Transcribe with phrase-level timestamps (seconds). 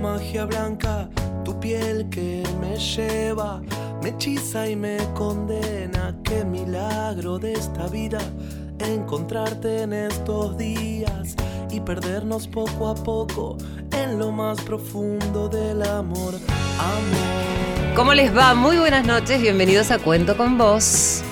[0.00, 1.08] magia blanca,
[1.44, 3.60] tu piel que me lleva,
[4.02, 6.16] me hechiza y me condena.
[6.22, 8.20] Qué milagro de esta vida
[8.78, 11.34] encontrarte en estos días
[11.70, 13.56] y perdernos poco a poco
[13.92, 16.34] en lo más profundo del amor.
[16.78, 17.94] Amor.
[17.94, 18.54] ¿Cómo les va?
[18.54, 21.22] Muy buenas noches, bienvenidos a Cuento con Vos.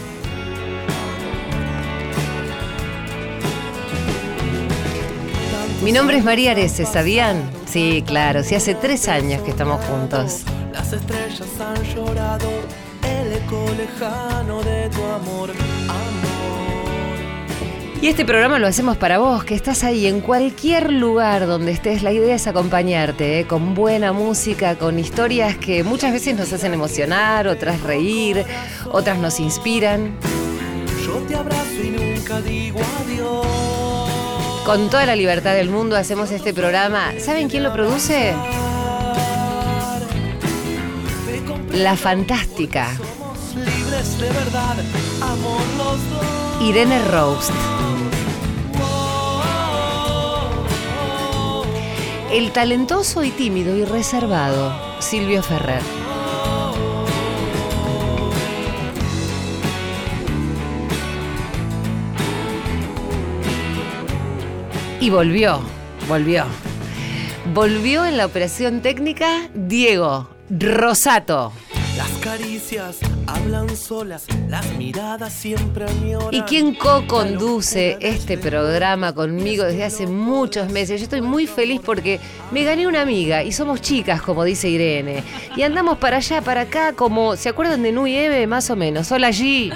[5.84, 7.50] Mi nombre es María Areces, ¿sabían?
[7.66, 10.40] Sí, claro, sí hace tres años que estamos juntos.
[10.72, 12.48] Las estrellas han llorado
[13.02, 15.50] el eco lejano de tu amor.
[15.50, 16.24] Amor.
[18.00, 22.02] Y este programa lo hacemos para vos, que estás ahí en cualquier lugar donde estés.
[22.02, 23.46] La idea es acompañarte, ¿eh?
[23.46, 28.42] con buena música, con historias que muchas veces nos hacen emocionar, otras reír,
[28.90, 30.16] otras nos inspiran.
[31.04, 33.63] Yo te abrazo y nunca digo adiós.
[34.64, 37.12] Con toda la libertad del mundo hacemos este programa.
[37.18, 38.34] ¿Saben quién lo produce?
[41.72, 42.88] La fantástica.
[46.62, 47.50] Irene Roast.
[52.32, 56.03] El talentoso y tímido y reservado Silvio Ferrer.
[65.04, 65.60] Y volvió,
[66.08, 66.46] volvió.
[67.52, 71.52] Volvió en la operación técnica Diego Rosato.
[71.94, 76.32] Las caricias hablan solas, las miradas siempre añoran.
[76.32, 80.98] ¿Y quién co-conduce este programa conmigo desde hace muchos meses?
[81.00, 82.18] Yo estoy muy feliz porque
[82.50, 85.22] me gané una amiga y somos chicas, como dice Irene.
[85.54, 88.46] Y andamos para allá, para acá, como, ¿se acuerdan de Nu y Eve?
[88.46, 89.12] Más o menos.
[89.12, 89.70] Hola G.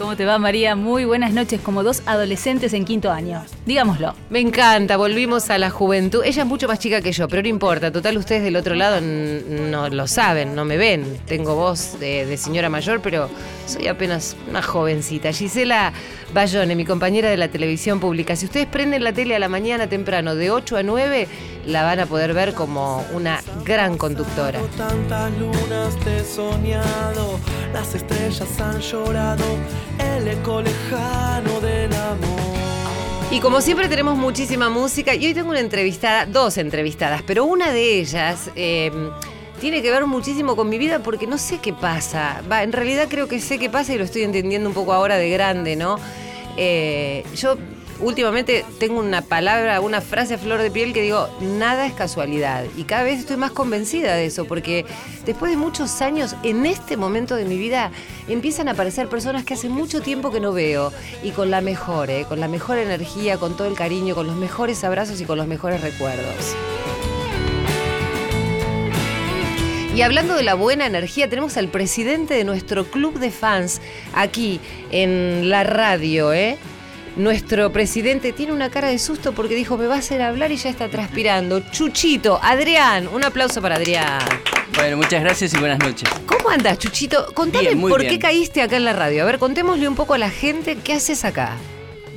[0.00, 0.76] ¿Cómo te va María?
[0.76, 3.44] Muy buenas noches, como dos adolescentes en quinto año.
[3.66, 4.14] Digámoslo.
[4.30, 6.22] Me encanta, volvimos a la juventud.
[6.24, 7.92] Ella es mucho más chica que yo, pero no importa.
[7.92, 11.18] Total, ustedes del otro lado no lo saben, no me ven.
[11.26, 13.28] Tengo voz de, de señora mayor, pero
[13.66, 15.34] soy apenas una jovencita.
[15.34, 15.92] Gisela
[16.32, 18.36] Bayone, mi compañera de la televisión pública.
[18.36, 21.28] Si ustedes prenden la tele a la mañana temprano, de 8 a 9,
[21.66, 24.60] la van a poder ver como una gran conductora.
[24.76, 27.40] Tantas lunas te he soñado,
[27.72, 29.44] las estrellas han llorado,
[29.98, 32.40] el eco lejano del amor.
[33.32, 37.72] Y como siempre tenemos muchísima música y hoy tengo una entrevistada, dos entrevistadas, pero una
[37.72, 38.90] de ellas eh,
[39.60, 42.42] tiene que ver muchísimo con mi vida porque no sé qué pasa.
[42.62, 45.28] En realidad creo que sé qué pasa y lo estoy entendiendo un poco ahora de
[45.30, 45.98] grande, ¿no?
[46.56, 47.56] Eh, yo
[48.00, 52.64] últimamente tengo una palabra, una frase a flor de piel que digo, nada es casualidad.
[52.76, 54.86] Y cada vez estoy más convencida de eso, porque
[55.26, 57.92] después de muchos años, en este momento de mi vida,
[58.28, 60.90] empiezan a aparecer personas que hace mucho tiempo que no veo.
[61.22, 62.24] Y con la mejor, ¿eh?
[62.26, 65.46] con la mejor energía, con todo el cariño, con los mejores abrazos y con los
[65.46, 66.56] mejores recuerdos.
[69.94, 73.80] Y hablando de la buena energía, tenemos al presidente de nuestro club de fans
[74.14, 76.56] aquí en la radio, ¿eh?
[77.16, 80.56] Nuestro presidente tiene una cara de susto porque dijo, me va a hacer hablar y
[80.56, 81.60] ya está transpirando.
[81.70, 84.20] Chuchito, Adrián, un aplauso para Adrián.
[84.76, 86.08] Bueno, muchas gracias y buenas noches.
[86.24, 87.26] ¿Cómo andas, Chuchito?
[87.34, 88.12] Contame Bien, por bien.
[88.12, 89.24] qué caíste acá en la radio.
[89.24, 91.56] A ver, contémosle un poco a la gente qué haces acá.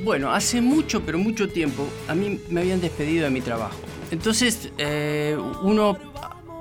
[0.04, 3.76] Bueno, hace mucho, pero mucho tiempo, a mí me habían despedido de mi trabajo.
[4.10, 5.98] Entonces, eh, uno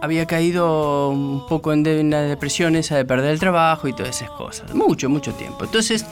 [0.04, 4.32] había caído un poco en una depresión esa de perder el trabajo y todas esas
[4.32, 4.74] cosas.
[4.76, 5.64] Mucho, mucho tiempo.
[5.64, 6.06] Entonces,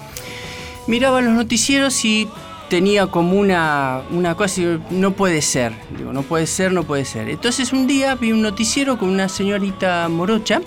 [0.87, 2.29] miraba los noticieros y
[2.69, 5.73] tenía como una, una cosa, no puede ser.
[5.97, 7.29] Digo, no puede ser, no puede ser.
[7.29, 10.61] Entonces, un día vi un noticiero con una señorita morocha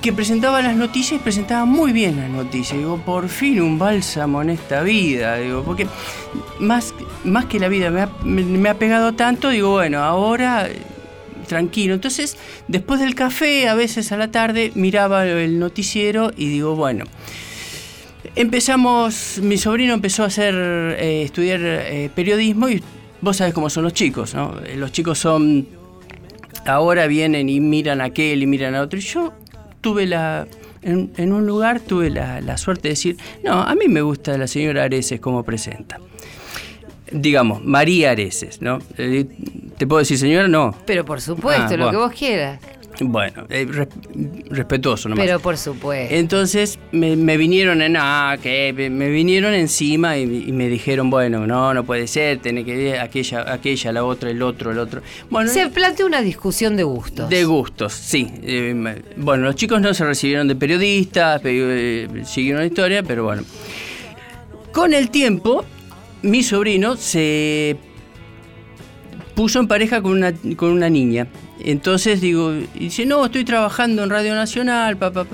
[0.00, 2.78] que presentaba las noticias y presentaba muy bien las noticias.
[2.78, 5.38] Digo, por fin un bálsamo en esta vida.
[5.38, 5.88] Digo, porque
[6.60, 6.94] más,
[7.24, 10.68] más que la vida me ha, me- ha pegado tanto, digo, bueno, ahora
[11.46, 11.94] tranquilo.
[11.94, 12.36] Entonces,
[12.68, 17.04] después del café, a veces a la tarde, miraba el noticiero y digo, bueno.
[18.34, 22.82] Empezamos, mi sobrino empezó a hacer, eh, estudiar eh, periodismo y
[23.20, 24.60] vos sabés cómo son los chicos, ¿no?
[24.66, 25.66] Eh, Los chicos son
[26.66, 28.98] ahora vienen y miran a aquel y miran a otro.
[28.98, 29.32] Y yo
[29.80, 30.46] tuve la.
[30.82, 34.36] En, en un lugar tuve la, la suerte de decir: No, a mí me gusta
[34.36, 35.98] la señora Areces como presenta.
[37.12, 38.78] Digamos, María Areces, ¿no?
[38.98, 39.26] Eh,
[39.78, 40.48] ¿Te puedo decir señora?
[40.48, 40.74] No.
[40.86, 41.90] Pero por supuesto, Ah, lo bueno.
[41.90, 42.60] que vos quieras.
[42.98, 43.88] Bueno, eh, res-
[44.48, 45.26] respetuoso nomás.
[45.26, 46.14] Pero por supuesto.
[46.14, 51.10] Entonces me, me vinieron en, ah, que me- me vinieron encima y, y me dijeron,
[51.10, 54.78] bueno, no, no puede ser, tiene que ver aquella, aquella, la otra, el otro, el
[54.78, 55.02] otro.
[55.28, 57.28] Bueno, Se plantea una discusión de gustos.
[57.28, 58.28] de gustos, sí.
[58.42, 63.24] Eh, bueno, los chicos no se recibieron de periodistas, pe- eh, siguieron la historia, pero
[63.24, 63.42] bueno.
[64.72, 65.64] Con el tiempo,
[66.26, 67.76] mi sobrino se
[69.34, 71.28] puso en pareja con una, con una niña.
[71.60, 75.26] Entonces digo, y dice, no, estoy trabajando en Radio Nacional, papá.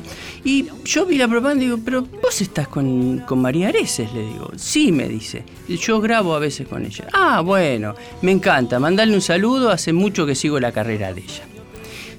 [0.44, 4.24] Y yo vi la propaganda y digo, pero vos estás con, con María Areces, le
[4.26, 4.50] digo.
[4.56, 5.44] Sí, me dice.
[5.68, 7.06] Yo grabo a veces con ella.
[7.12, 8.78] Ah, bueno, me encanta.
[8.78, 11.42] Mandarle un saludo, hace mucho que sigo la carrera de ella.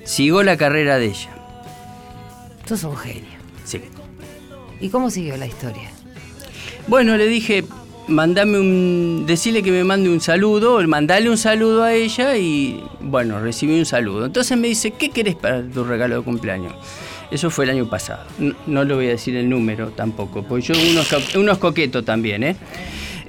[0.04, 1.30] Sigo la carrera de ella.
[2.66, 3.40] Sos un genio.
[3.64, 3.81] Sí.
[4.80, 5.92] ¿Y cómo siguió la historia?
[6.88, 7.64] Bueno, le dije,
[8.08, 9.26] mandame un.
[9.26, 13.86] decirle que me mande un saludo, mandale un saludo a ella y bueno, recibí un
[13.86, 14.26] saludo.
[14.26, 16.74] Entonces me dice, ¿qué querés para tu regalo de cumpleaños?
[17.32, 18.26] Eso fue el año pasado.
[18.68, 22.56] No, le voy a decir el número tampoco, porque yo unos, unos coquetos también, ¿eh?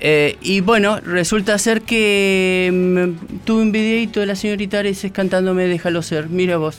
[0.00, 5.66] Eh, y bueno, resulta ser que mm, tuve un videito de la señorita Areces cantándome
[5.66, 6.28] Déjalo ser.
[6.28, 6.78] Mira vos.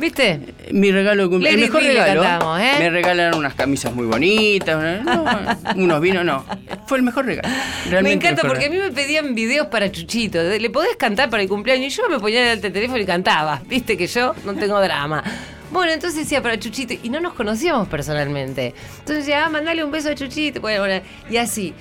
[0.00, 0.40] ¿Viste?
[0.72, 1.60] Mi regalo de cumpleaños.
[1.62, 2.22] El mejor regalo.
[2.22, 2.72] cantamos, ¿eh?
[2.78, 5.24] Me regalaron unas camisas muy bonitas, no,
[5.76, 6.44] unos vinos, no.
[6.86, 7.48] Fue el mejor regalo.
[7.84, 10.42] Me Realmente encanta el mejor porque a mí me pedían videos para Chuchito.
[10.42, 11.92] de- ¿Le podés cantar para el cumpleaños?
[11.92, 13.60] Y yo me ponía en el teléfono y cantaba.
[13.66, 15.22] Viste que yo no tengo drama.
[15.70, 18.74] Bueno, entonces decía para Chuchito y no nos conocíamos personalmente.
[19.00, 20.60] Entonces decía, ah, mandale un beso a Chuchito.
[20.60, 21.00] Bueno, bueno,
[21.30, 21.74] y así.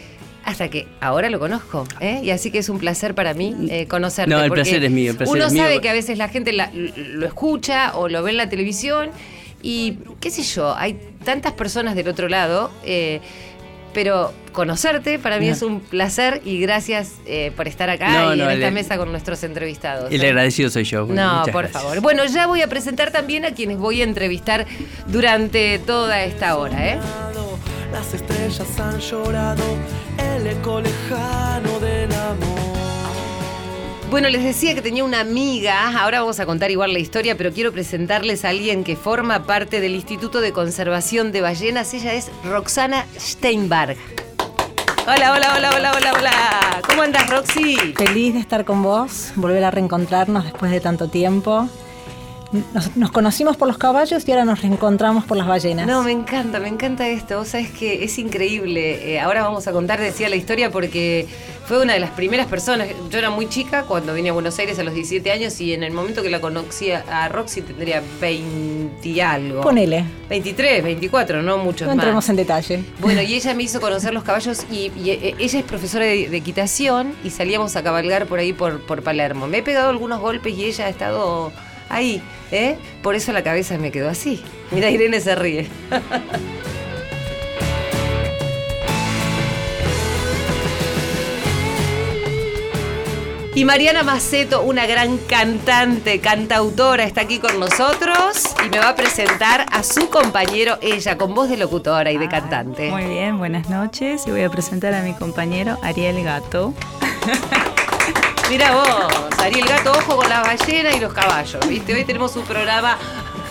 [0.46, 2.22] Hasta que ahora lo conozco, ¿eh?
[2.24, 4.30] Y así que es un placer para mí eh, conocerte.
[4.34, 5.64] No, el placer es mío, el placer Uno es mío.
[5.64, 9.10] sabe que a veces la gente la- lo escucha o lo ve en la televisión
[9.62, 13.20] y qué sé yo, hay tantas personas del otro lado, eh,
[13.94, 15.52] pero conocerte para mí No.
[15.54, 18.74] es un placer y gracias eh, por estar acá No, y no, en esta el-
[18.74, 20.12] mesa con nuestros entrevistados.
[20.12, 20.28] El ¿eh?
[20.30, 21.06] agradecido soy yo.
[21.06, 21.72] No, por gracias.
[21.84, 22.00] favor.
[22.02, 24.66] Bueno, ya voy a presentar también a quienes voy a entrevistar
[25.08, 26.98] durante toda esta hora, ¿eh?
[27.92, 29.64] Las estrellas han llorado
[30.40, 32.60] el eco lejano del amor.
[34.10, 37.52] Bueno, les decía que tenía una amiga, ahora vamos a contar igual la historia, pero
[37.52, 41.94] quiero presentarles a alguien que forma parte del Instituto de Conservación de Ballenas.
[41.94, 43.98] Ella es Roxana Steinberg.
[45.04, 46.82] Hola, hola, hola, hola, hola, hola.
[46.88, 47.76] ¿Cómo andas, Roxy?
[47.96, 51.68] Feliz de estar con vos, volver a reencontrarnos después de tanto tiempo.
[52.74, 55.86] Nos, nos conocimos por los caballos y ahora nos reencontramos por las ballenas.
[55.86, 57.38] No, me encanta, me encanta esto.
[57.38, 59.14] Vos sabés que es increíble.
[59.14, 61.28] Eh, ahora vamos a contar, decía la historia, porque
[61.66, 62.88] fue una de las primeras personas.
[63.12, 65.84] Yo era muy chica cuando vine a Buenos Aires a los 17 años y en
[65.84, 69.62] el momento que la conocí a Roxy tendría 20 y algo.
[69.62, 72.04] Ponele, 23, 24, no muchos no más.
[72.04, 72.84] entremos en detalle.
[73.00, 76.28] Bueno, y ella me hizo conocer los caballos y, y, eh, ella es profesora de,
[76.28, 79.48] de equitación y salíamos a cabalgar por ahí por, por Palermo.
[79.48, 81.52] Me he pegado algunos golpes y ella ha estado
[81.90, 82.22] ahí,
[82.52, 82.78] ¿eh?
[83.02, 84.44] Por eso la cabeza me quedó así.
[84.72, 85.68] Mira, Irene se ríe.
[93.60, 98.96] Y Mariana Maceto, una gran cantante, cantautora, está aquí con nosotros y me va a
[98.96, 102.90] presentar a su compañero, ella, con voz de locutora y de cantante.
[102.90, 104.26] Muy bien, buenas noches.
[104.28, 106.74] Y voy a presentar a mi compañero Ariel Gato.
[108.50, 111.94] Mira vos, Ariel Gato, ojo con las ballenas y los caballos, ¿viste?
[111.94, 112.98] Hoy tenemos un programa.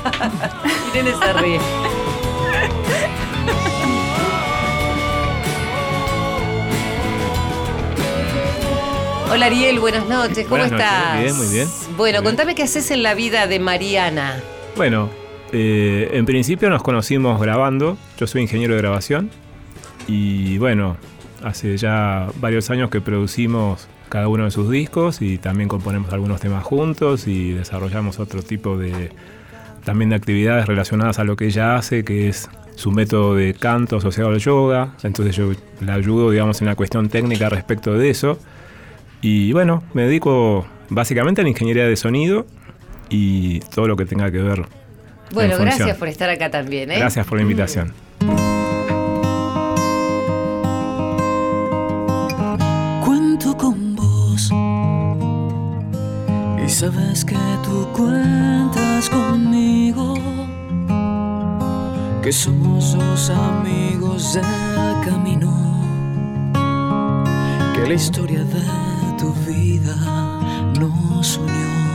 [0.92, 1.60] Irene se ríe.
[9.30, 11.22] Hola Ariel, buenas noches, ¿cómo Buenas noches, estás?
[11.22, 11.68] bien, muy bien.
[11.68, 12.24] Bueno, Muy bien.
[12.24, 14.40] contame qué haces en la vida de Mariana.
[14.74, 15.10] Bueno,
[15.52, 17.98] eh, en principio nos conocimos grabando.
[18.18, 19.30] Yo soy ingeniero de grabación.
[20.06, 20.96] Y bueno,
[21.44, 26.40] hace ya varios años que producimos cada uno de sus discos y también componemos algunos
[26.40, 29.10] temas juntos y desarrollamos otro tipo de
[29.84, 33.96] también de actividades relacionadas a lo que ella hace, que es su método de canto
[33.96, 34.94] asociado al yoga.
[35.02, 38.38] Entonces yo la ayudo, digamos, en la cuestión técnica respecto de eso.
[39.20, 42.46] Y bueno, me dedico básicamente a la ingeniería de sonido
[43.08, 44.66] y todo lo que tenga que ver.
[45.32, 46.98] Bueno, gracias por estar acá también, ¿eh?
[46.98, 47.92] Gracias por la invitación.
[48.18, 48.47] Cuento
[56.78, 60.14] sabes que tú cuentas conmigo,
[62.22, 64.44] que somos dos amigos del
[65.04, 65.52] camino,
[67.74, 68.62] que la historia de
[69.18, 69.96] tu vida
[70.78, 71.87] nos unió.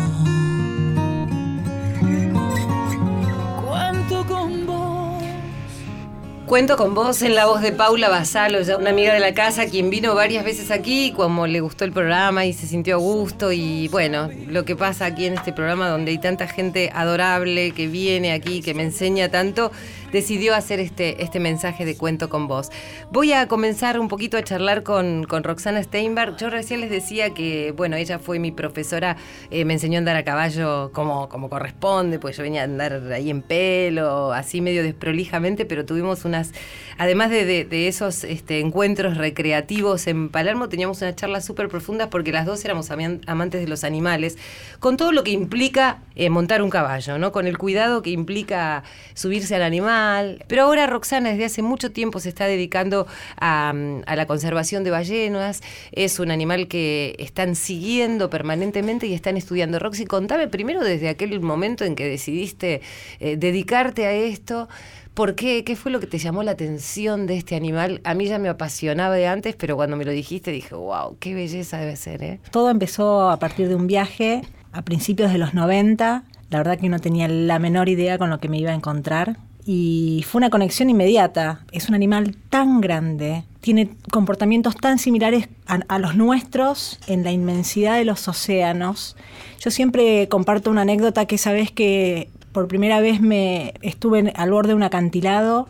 [6.53, 9.65] Cuento con vos en la voz de Paula Basalo, ya una amiga de la casa,
[9.65, 13.51] quien vino varias veces aquí, como le gustó el programa y se sintió a gusto.
[13.51, 17.87] Y bueno, lo que pasa aquí en este programa, donde hay tanta gente adorable que
[17.87, 19.71] viene aquí, que me enseña tanto,
[20.13, 22.69] decidió hacer este, este mensaje de cuento con vos.
[23.11, 26.37] Voy a comenzar un poquito a charlar con, con Roxana Steinberg.
[26.37, 29.17] Yo recién les decía que, bueno, ella fue mi profesora,
[29.49, 33.11] eh, me enseñó a andar a caballo como, como corresponde, pues yo venía a andar
[33.11, 36.51] ahí en pelo, así medio desprolijamente, pero tuvimos unas,
[36.99, 42.31] además de, de, esos este, encuentros recreativos en Palermo, teníamos unas charlas súper profundas porque
[42.31, 44.37] las dos éramos amantes de los animales,
[44.79, 47.31] con todo lo que implica eh, montar un caballo, ¿no?
[47.31, 48.83] Con el cuidado que implica
[49.15, 50.02] subirse al animal.
[50.47, 53.07] Pero ahora Roxana desde hace mucho tiempo se está dedicando
[53.39, 53.73] a,
[54.05, 55.61] a la conservación de ballenas.
[55.91, 59.79] Es un animal que están siguiendo permanentemente y están estudiando.
[59.79, 62.81] Roxy, contame primero desde aquel momento en que decidiste
[63.19, 64.67] eh, dedicarte a esto.
[65.13, 65.63] ¿Por qué?
[65.63, 68.01] ¿Qué fue lo que te llamó la atención de este animal?
[68.03, 71.35] A mí ya me apasionaba de antes, pero cuando me lo dijiste dije, wow, qué
[71.35, 72.23] belleza debe ser.
[72.23, 72.39] ¿eh?
[72.49, 74.41] Todo empezó a partir de un viaje
[74.71, 76.23] a principios de los 90.
[76.49, 79.37] La verdad que no tenía la menor idea con lo que me iba a encontrar.
[79.65, 81.65] Y fue una conexión inmediata.
[81.71, 87.95] Es un animal tan grande, tiene comportamientos tan similares a, los nuestros en la inmensidad
[87.95, 89.15] de los océanos.
[89.59, 94.51] Yo siempre comparto una anécdota que esa vez que por primera vez me estuve al
[94.51, 95.69] borde de un acantilado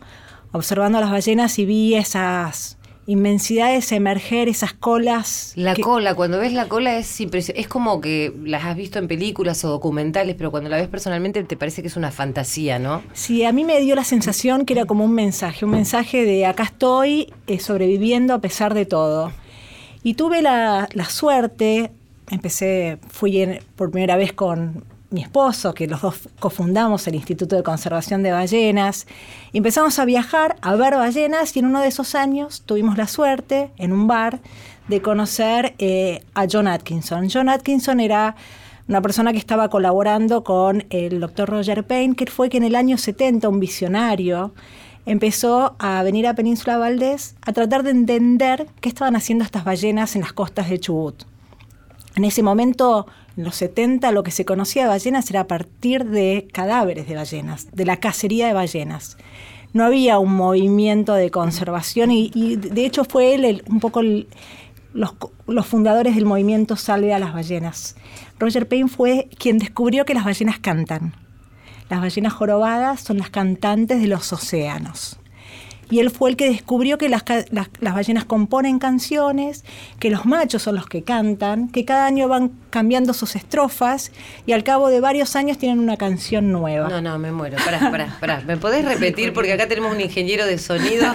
[0.54, 5.54] observando a las ballenas y vi esas inmensidades emerger, esas colas.
[5.56, 7.62] La cola, cuando ves la cola es impresionante.
[7.62, 11.44] Es como que las has visto en películas o documentales, pero cuando la ves personalmente
[11.44, 13.04] te parece que es una fantasía, ¿no?
[13.14, 16.46] Sí, a mí me dio la sensación que era como un mensaje, un mensaje de
[16.46, 19.32] acá estoy eh, sobreviviendo a pesar de todo.
[20.04, 21.92] Y tuve la, la suerte,
[22.30, 24.84] empecé, fui en, por primera vez con
[25.14, 29.08] mi esposo, que los dos cofundamos el Instituto de Conservación de Ballenas,
[29.54, 33.72] empezamos a viajar, a ver ballenas, y en uno de esos años tuvimos la suerte,
[33.78, 34.40] en un bar,
[34.88, 37.30] de conocer eh, a John Atkinson.
[37.32, 38.36] John Atkinson era
[38.88, 42.76] una persona que estaba colaborando con el doctor Roger Payne, que fue que en el
[42.76, 44.54] año 70, un visionario,
[45.06, 50.16] empezó a venir a Península Valdés a tratar de entender qué estaban haciendo estas ballenas
[50.16, 51.24] en las costas de Chubut.
[52.16, 56.06] En ese momento en los 70 lo que se conocía de ballenas era a partir
[56.06, 59.18] de cadáveres de ballenas, de la cacería de ballenas.
[59.74, 64.02] No había un movimiento de conservación y, de hecho fue él el, un poco
[64.94, 67.96] los, fundadores del movimiento Salve a las ballenas.
[68.38, 71.16] Roger Payne fue quien descubrió que las ballenas cantan.
[71.90, 75.20] Las ballenas jorobadas son las cantantes de los océanos
[75.90, 79.64] y él fue el que descubrió que las, las, ballenas componen canciones,
[80.00, 84.12] que los machos son los que cantan, que cada año van cambiando sus estrofas
[84.48, 86.90] y al cabo de varios años tienen una canción nueva.
[86.90, 87.58] No, no, me muero.
[87.64, 88.42] Pará, pará, pará.
[88.48, 89.32] ¿Me podés repetir?
[89.32, 91.06] Porque acá tenemos un ingeniero de sonido.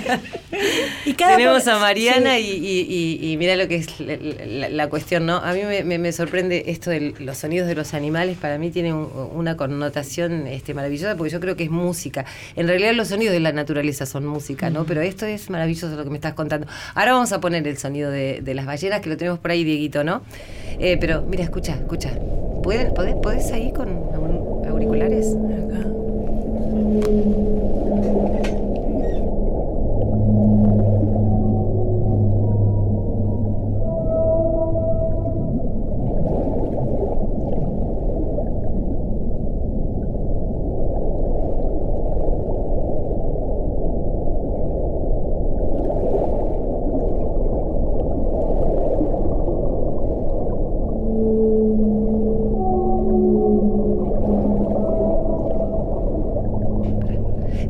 [1.04, 2.58] y cada tenemos a Mariana sí.
[2.62, 5.36] y, y, y, y, mira lo que es la, la, la, cuestión, ¿no?
[5.36, 8.38] A mí me, me, me, sorprende esto de los sonidos de los animales.
[8.38, 12.24] Para mí tiene un, una connotación este, maravillosa porque yo creo que es música.
[12.56, 14.86] En realidad los sonidos de la naturaleza son música, ¿no?
[14.86, 16.66] Pero esto es maravilloso lo que me estás contando.
[16.94, 19.62] Ahora vamos a poner el sonido de, de las ballenas, que lo tenemos por ahí,
[19.62, 20.22] Dieguito, ¿no?
[20.78, 22.10] Eh, pero mira, escucha, escucha.
[22.62, 23.88] ¿Puedes, podés, podés ahí con
[24.68, 25.34] auriculares?
[25.34, 25.86] Acá.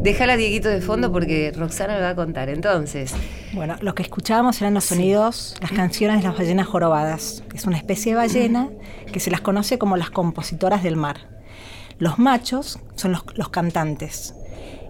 [0.02, 2.48] Déjala, Dieguito, de fondo porque Roxana me va a contar.
[2.48, 3.14] Entonces.
[3.52, 7.44] Bueno, lo que escuchábamos eran los sonidos, las canciones de las ballenas jorobadas.
[7.54, 8.70] Es una especie de ballena
[9.12, 11.28] que se las conoce como las compositoras del mar.
[11.98, 14.34] Los machos son los, los cantantes.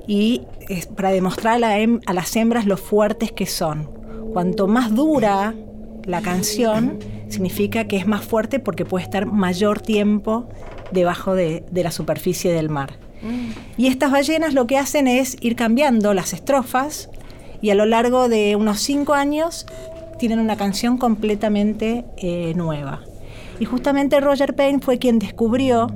[0.06, 3.90] Y es para demostrar a, la hem, a las hembras lo fuertes que son.
[4.32, 5.54] Cuanto más dura
[6.04, 10.48] la canción, significa que es más fuerte porque puede estar mayor tiempo
[10.92, 13.09] debajo de, de la superficie del mar.
[13.76, 17.10] Y estas ballenas lo que hacen es ir cambiando las estrofas
[17.60, 19.66] y a lo largo de unos cinco años
[20.18, 23.00] tienen una canción completamente eh, nueva.
[23.58, 25.88] Y justamente Roger Payne fue quien descubrió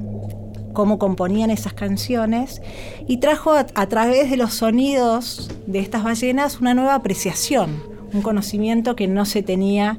[0.75, 2.61] cómo componían esas canciones
[3.07, 8.97] y trajo a, través de los sonidos de estas ballenas una nueva apreciación, un conocimiento
[8.97, 9.99] que no se tenía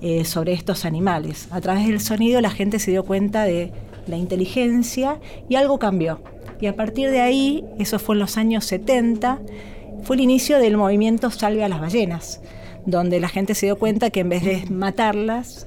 [0.00, 1.46] eh, sobre estos animales.
[1.50, 3.72] A través del sonido la gente se dio cuenta de
[4.06, 6.20] la inteligencia y algo cambió.
[6.64, 9.38] Y a partir de ahí, eso fue en los años 70,
[10.02, 12.40] fue el inicio del movimiento Salve a las ballenas,
[12.86, 15.66] donde la gente se dio cuenta que en vez de matarlas,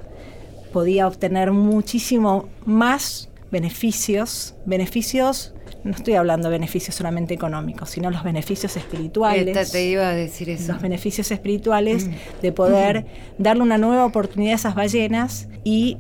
[0.74, 8.24] podía obtener muchísimo más beneficios, beneficios no estoy hablando de beneficios solamente económicos, sino los
[8.24, 9.56] beneficios espirituales.
[9.56, 10.74] Esta te iba a decir eso.
[10.74, 12.10] Los beneficios espirituales
[12.42, 13.06] de poder
[13.38, 15.98] darle una nueva oportunidad a esas ballenas y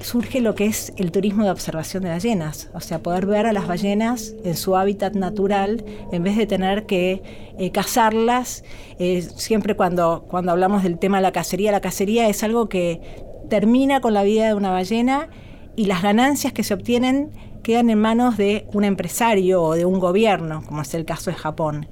[0.00, 3.52] surge lo que es el turismo de observación de ballenas, o sea, poder ver a
[3.52, 7.22] las ballenas en su hábitat natural en vez de tener que
[7.58, 8.64] eh, cazarlas.
[8.98, 13.00] Eh, siempre cuando, cuando hablamos del tema de la cacería, la cacería es algo que
[13.48, 15.28] termina con la vida de una ballena
[15.76, 17.30] y las ganancias que se obtienen
[17.66, 21.36] quedan en manos de un empresario o de un gobierno, como es el caso de
[21.36, 21.88] Japón.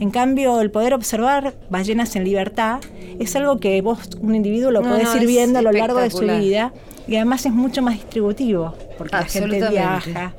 [0.00, 2.80] En cambio, el poder observar ballenas en libertad
[3.18, 6.00] es algo que vos, un individuo, lo No, podés no, ir viendo a lo largo
[6.00, 6.72] de su vida
[7.06, 10.32] y además es mucho más distributivo porque la gente viaja.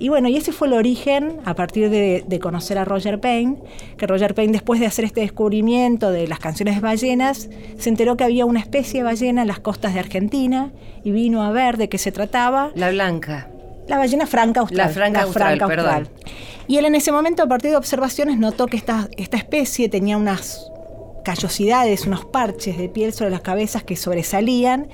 [0.00, 3.58] Y bueno, y ese fue el origen a partir de, de conocer a Roger Payne,
[3.98, 8.16] que Roger Payne después de hacer este descubrimiento de las canciones de ballenas, se enteró
[8.16, 10.72] que había una especie de ballena en las costas de Argentina
[11.04, 12.70] y vino a ver de qué se trataba.
[12.74, 13.50] La blanca.
[13.92, 14.86] La ballena franca austral.
[14.86, 16.08] La franca austral, perdón.
[16.66, 20.16] Y él en ese momento, a partir de observaciones, notó que esta, esta especie tenía
[20.16, 20.66] unas
[21.26, 24.88] callosidades, unos parches de piel sobre las cabezas que sobresalían.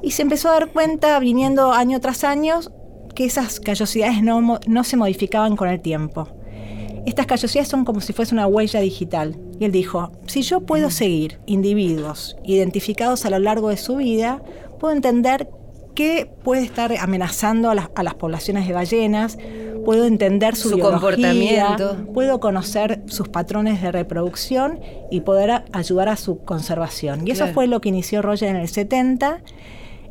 [0.00, 2.60] Y se empezó a dar cuenta, viniendo año tras año,
[3.16, 6.28] que esas callosidades no, no se modificaban con el tiempo.
[7.06, 9.36] Estas callosidades son como si fuese una huella digital.
[9.58, 14.40] Y él dijo, si yo puedo seguir individuos identificados a lo largo de su vida,
[14.78, 15.48] puedo entender
[15.94, 19.38] qué puede estar amenazando a las, a las poblaciones de ballenas,
[19.84, 21.96] puedo entender su, Su biología, comportamiento.
[22.12, 27.26] puedo conocer sus patrones de reproducción y poder a- ayudar a su conservación.
[27.26, 29.40] Y eso fue lo que inició Roger en el 70.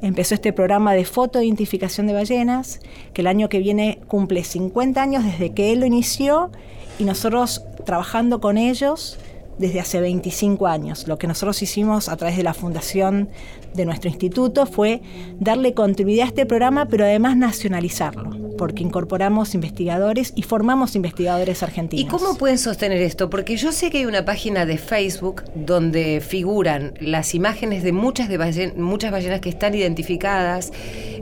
[0.02, 2.80] Empezó este programa de fotoidentificación de ballenas,
[3.13, 6.52] que el año que viene cumple 50 años desde que él lo inició
[7.00, 9.18] y nosotros trabajando con ellos
[9.58, 11.08] desde hace 25 años.
[11.08, 13.30] Lo que nosotros hicimos a través de la fundación
[13.75, 15.01] de nuestro instituto fue
[15.39, 22.06] darle continuidad a este programa, pero además nacionalizarlo, porque incorporamos investigadores y formamos investigadores argentinos.
[22.06, 23.30] ¿Y cómo pueden sostener esto?
[23.30, 28.30] Porque yo sé que hay una página de Facebook donde figuran las imágenes de muchas,
[28.30, 30.71] de muchas ballenas que están identificadas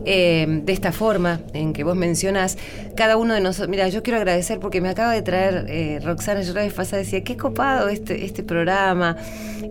[0.06, 2.58] eh, de esta forma en que vos mencionás.
[2.95, 6.41] Cada uno de nosotros, mira, yo quiero agradecer porque me acaba de traer eh, Roxana,
[6.41, 9.15] vez pasada decía, qué copado este, este programa.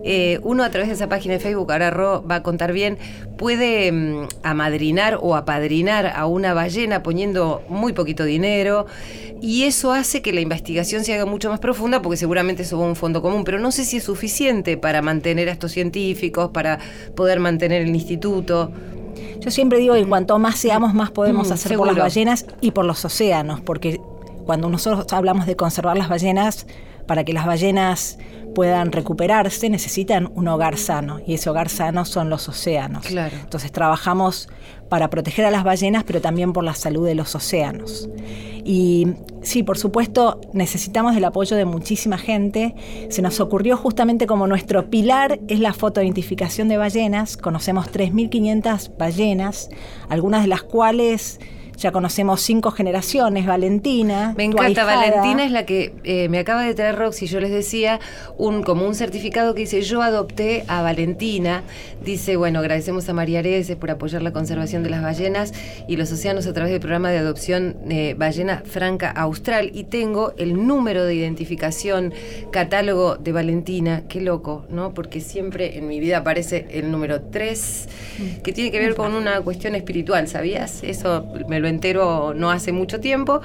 [0.03, 2.97] Eh, uno a través de esa página de Facebook, ahora Ro va a contar bien,
[3.37, 8.85] puede mm, amadrinar o apadrinar a una ballena poniendo muy poquito dinero
[9.41, 12.85] y eso hace que la investigación se haga mucho más profunda porque seguramente eso va
[12.85, 16.51] a un fondo común, pero no sé si es suficiente para mantener a estos científicos,
[16.51, 16.79] para
[17.15, 18.71] poder mantener el instituto.
[19.39, 22.71] Yo siempre digo que cuanto más seamos, más podemos Mm, hacer por las ballenas y
[22.71, 23.99] por los océanos, porque
[24.45, 26.67] cuando nosotros hablamos de conservar las ballenas,
[27.07, 28.17] para que las ballenas
[28.53, 33.05] puedan recuperarse, necesitan un hogar sano, y ese hogar sano son los océanos.
[33.05, 33.37] Claro.
[33.41, 34.49] Entonces trabajamos
[34.89, 38.09] para proteger a las ballenas, pero también por la salud de los océanos.
[38.63, 39.07] Y
[39.41, 42.75] sí, por supuesto, necesitamos del apoyo de muchísima gente.
[43.09, 47.37] Se nos ocurrió justamente como nuestro pilar es la fotoidentificación de ballenas.
[47.37, 49.69] Conocemos 3.500 ballenas,
[50.09, 51.39] algunas de las cuales
[51.81, 53.45] ya conocemos cinco generaciones.
[53.45, 54.33] Valentina.
[54.37, 54.85] Me encanta.
[54.85, 57.99] Valentina es la que eh, me acaba de traer Roxy, yo les decía,
[58.37, 61.63] un, como un certificado que dice, yo adopté a Valentina,
[62.03, 65.53] dice, bueno, agradecemos a María Areces por apoyar la conservación de las ballenas
[65.87, 70.33] y los océanos a través del programa de adopción eh, Ballena Franca Austral y tengo
[70.37, 72.13] el número de identificación,
[72.51, 74.93] catálogo de Valentina, qué loco, ¿no?
[74.93, 77.89] Porque siempre en mi vida aparece el número 3,
[78.43, 80.83] que tiene que ver con una cuestión espiritual, ¿sabías?
[80.83, 83.41] Eso me lo entero no hace mucho tiempo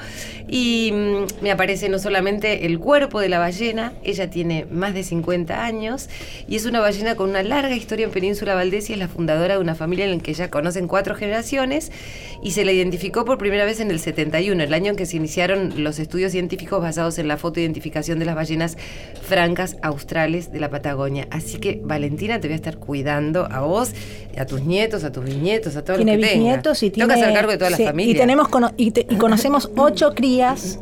[0.47, 5.03] y mm, me aparece no solamente el cuerpo de la ballena, ella tiene más de
[5.03, 6.09] 50 años
[6.47, 9.55] y es una ballena con una larga historia en Península Valdés y es la fundadora
[9.55, 11.91] de una familia en la que ya conocen cuatro generaciones
[12.43, 15.17] y se la identificó por primera vez en el 71, el año en que se
[15.17, 18.77] iniciaron los estudios científicos basados en la fotoidentificación de las ballenas
[19.23, 21.27] francas australes de la Patagonia.
[21.31, 23.93] Así que Valentina te voy a estar cuidando a vos,
[24.37, 26.79] a tus nietos, a tus bisnietos, a todos tiene los que tengas.
[26.93, 28.16] Tengo que hacer cargo de toda sí, la familia.
[28.21, 30.79] Tenemos cono- y, te- y conocemos ocho crías,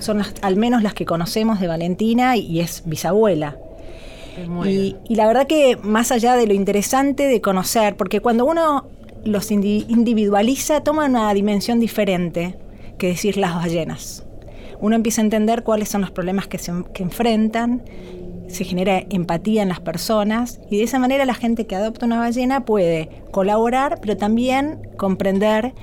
[0.00, 3.56] son las- al menos las que conocemos de Valentina y, y es bisabuela.
[4.70, 8.86] Y, y la verdad que más allá de lo interesante de conocer, porque cuando uno
[9.24, 12.54] los indi- individualiza, toma una dimensión diferente
[12.98, 14.24] que decir las ballenas.
[14.80, 17.82] Uno empieza a entender cuáles son los problemas que se que enfrentan,
[18.46, 22.20] se genera empatía en las personas y de esa manera la gente que adopta una
[22.20, 25.74] ballena puede colaborar, pero también comprender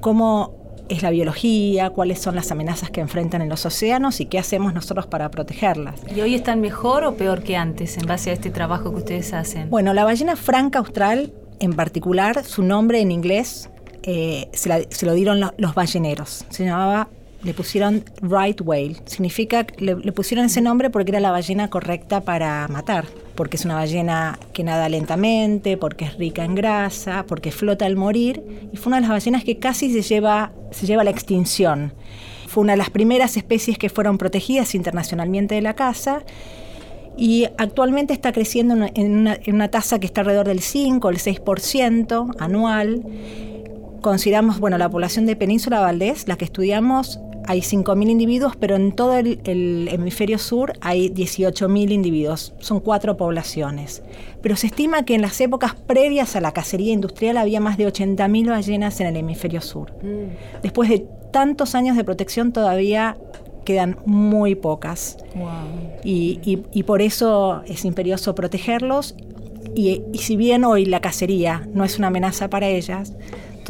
[0.00, 0.54] cómo
[0.88, 4.74] es la biología, cuáles son las amenazas que enfrentan en los océanos y qué hacemos
[4.74, 6.00] nosotros para protegerlas.
[6.14, 9.32] ¿Y hoy están mejor o peor que antes en base a este trabajo que ustedes
[9.32, 9.70] hacen?
[9.70, 13.70] Bueno, la ballena franca austral, en particular, su nombre en inglés
[14.02, 16.44] eh, se, la- se lo dieron lo- los balleneros.
[16.48, 17.08] Se llamaba
[17.42, 18.96] le pusieron right whale.
[19.06, 23.06] Significa, le, le pusieron ese nombre porque era la ballena correcta para matar.
[23.34, 27.96] Porque es una ballena que nada lentamente, porque es rica en grasa, porque flota al
[27.96, 28.42] morir.
[28.72, 31.92] Y fue una de las ballenas que casi se lleva, se lleva a la extinción.
[32.46, 36.24] Fue una de las primeras especies que fueron protegidas internacionalmente de la caza
[37.16, 41.10] y actualmente está creciendo en una, en una, tasa que está alrededor del 5 o
[41.10, 43.04] el 6% anual.
[44.00, 48.92] Consideramos, bueno, la población de Península Valdés, la que estudiamos, hay 5.000 individuos, pero en
[48.92, 52.52] todo el, el hemisferio sur hay 18.000 individuos.
[52.60, 54.02] Son cuatro poblaciones.
[54.42, 57.86] Pero se estima que en las épocas previas a la cacería industrial había más de
[57.86, 59.92] 80.000 ballenas en el hemisferio sur.
[60.02, 60.60] Mm.
[60.62, 63.16] Después de tantos años de protección todavía
[63.64, 65.16] quedan muy pocas.
[66.04, 69.14] Y, y- y por eso es imperioso protegerlos.
[69.74, 73.12] Y, y si bien hoy la cacería no es una amenaza para ellas,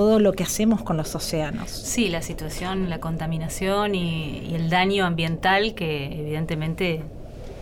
[0.01, 1.69] todo lo que hacemos con los océanos.
[1.69, 7.03] Sí, la situación, la contaminación y, y el daño ambiental que evidentemente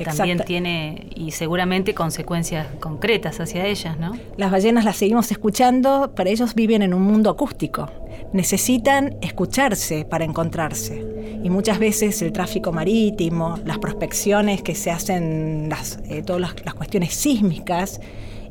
[0.04, 4.12] también tiene y seguramente consecuencias concretas hacia ellas, ¿no?
[4.36, 7.90] Las ballenas las seguimos escuchando, pero ellos viven en un mundo acústico.
[8.32, 11.04] Necesitan escucharse para encontrarse.
[11.42, 16.64] Y muchas veces el tráfico marítimo, las prospecciones que se hacen, las, eh, todas las,
[16.64, 18.00] las cuestiones sísmicas,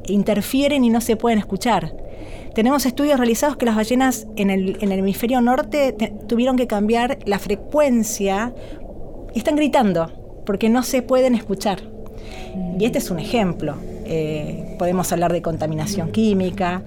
[0.07, 1.93] interfieren y no se pueden escuchar.
[2.57, 6.65] Tenemos estudios realizados que las ballenas en el, en el hemisferio norte te- tuvieron que
[6.65, 8.51] cambiar la frecuencia
[9.35, 11.81] y están gritando porque no se pueden escuchar.
[12.79, 13.75] Y este es un ejemplo.
[14.05, 16.81] Eh, podemos hablar de contaminación química.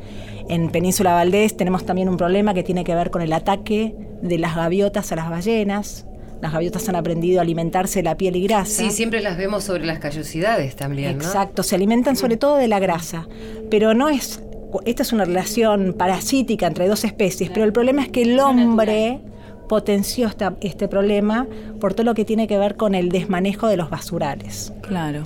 [0.49, 4.39] En Península Valdés tenemos también un problema que tiene que ver con el ataque de
[4.39, 6.05] las gaviotas a las ballenas.
[6.43, 8.83] Las gaviotas han aprendido a alimentarse de la piel y grasa.
[8.83, 11.23] Sí, siempre las vemos sobre las callosidades también, ¿no?
[11.25, 13.29] Exacto, se alimentan sobre todo de la grasa,
[13.71, 14.43] pero no es,
[14.85, 19.21] esta es una relación parasítica entre dos especies, pero el problema es que el hombre
[19.69, 21.47] potenció esta- este problema
[21.81, 24.73] por todo lo que tiene que ver con el desmanejo de los basurales.
[24.83, 25.23] Claro.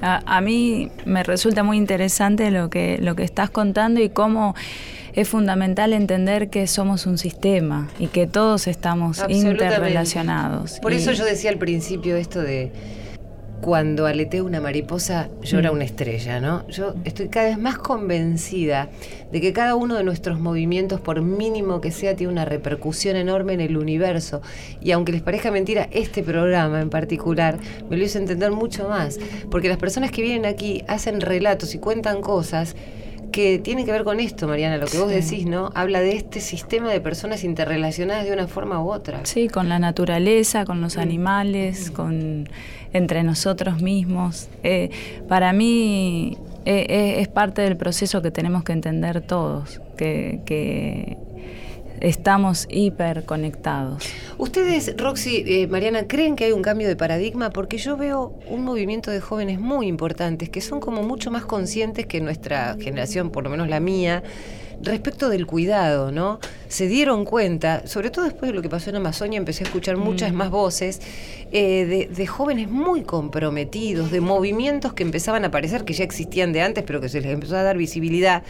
[0.00, 4.54] A, a mí me resulta muy interesante lo que, lo que estás contando y cómo
[5.12, 10.78] es fundamental entender que somos un sistema y que todos estamos interrelacionados.
[10.80, 12.72] Por Y- eso yo decía al principio esto de
[13.62, 15.74] cuando aletea una mariposa llora Mm.
[15.74, 16.66] una estrella, ¿no?
[16.68, 18.88] Yo estoy cada vez más convencida
[19.30, 23.54] de que cada uno de nuestros movimientos, por mínimo que sea, tiene una repercusión enorme
[23.54, 24.42] en el universo.
[24.80, 27.56] Y aunque les parezca mentira, este programa en particular
[27.88, 29.18] me lo hizo entender mucho más.
[29.48, 32.74] Porque las personas que vienen aquí hacen relatos y cuentan cosas
[33.32, 35.70] que tienen que ver con esto, Mariana, lo que vos decís, ¿no?
[35.74, 39.24] Habla de este sistema de personas interrelacionadas de una forma u otra.
[39.24, 42.48] Sí, con la naturaleza, con los animales, con
[42.92, 44.48] entre nosotros mismos.
[44.62, 44.90] Eh,
[45.28, 51.16] para mí eh, eh, es parte del proceso que tenemos que entender todos, que, que
[52.02, 54.04] estamos hiperconectados.
[54.36, 57.50] Ustedes, Roxy, eh, Mariana, ¿creen que hay un cambio de paradigma?
[57.50, 62.06] Porque yo veo un movimiento de jóvenes muy importantes que son como mucho más conscientes
[62.06, 64.24] que nuestra generación, por lo menos la mía,
[64.82, 66.40] respecto del cuidado, ¿no?
[66.66, 69.96] Se dieron cuenta, sobre todo después de lo que pasó en Amazonia, empecé a escuchar
[69.96, 71.00] muchas más voces
[71.52, 76.52] eh, de, de jóvenes muy comprometidos, de movimientos que empezaban a aparecer, que ya existían
[76.52, 78.42] de antes, pero que se les empezó a dar visibilidad,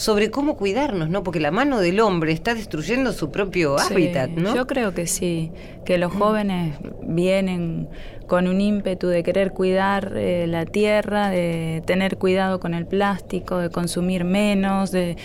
[0.00, 1.22] sobre cómo cuidarnos, ¿no?
[1.22, 4.56] Porque la mano del hombre está destruyendo su propio Sí, hábitat, ¿no?
[4.56, 5.52] Yo creo que sí,
[5.84, 7.86] que los jóvenes vienen
[8.26, 13.58] con un ímpetu de querer cuidar eh, la tierra, de tener cuidado con el plástico,
[13.58, 15.18] de consumir menos, de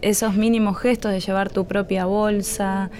[0.00, 2.90] esos mínimos gestos de llevar tu propia bolsa,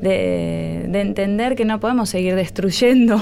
[0.00, 3.20] de, de entender que no podemos seguir destruyendo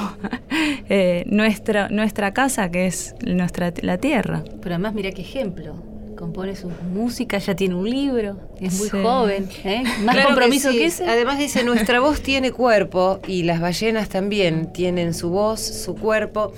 [0.89, 4.45] eh, nuestra, nuestra casa, que es nuestra, la tierra.
[4.63, 5.90] Pero además mira qué ejemplo.
[6.21, 8.99] Compone su música, ya tiene un libro, es muy Sí.
[9.03, 9.83] joven, ¿eh?
[10.05, 10.77] Más Claro compromiso sí.
[10.77, 11.07] que, ese.
[11.09, 16.53] Además dice, nuestra voz tiene cuerpo y las ballenas también tienen su voz, su cuerpo.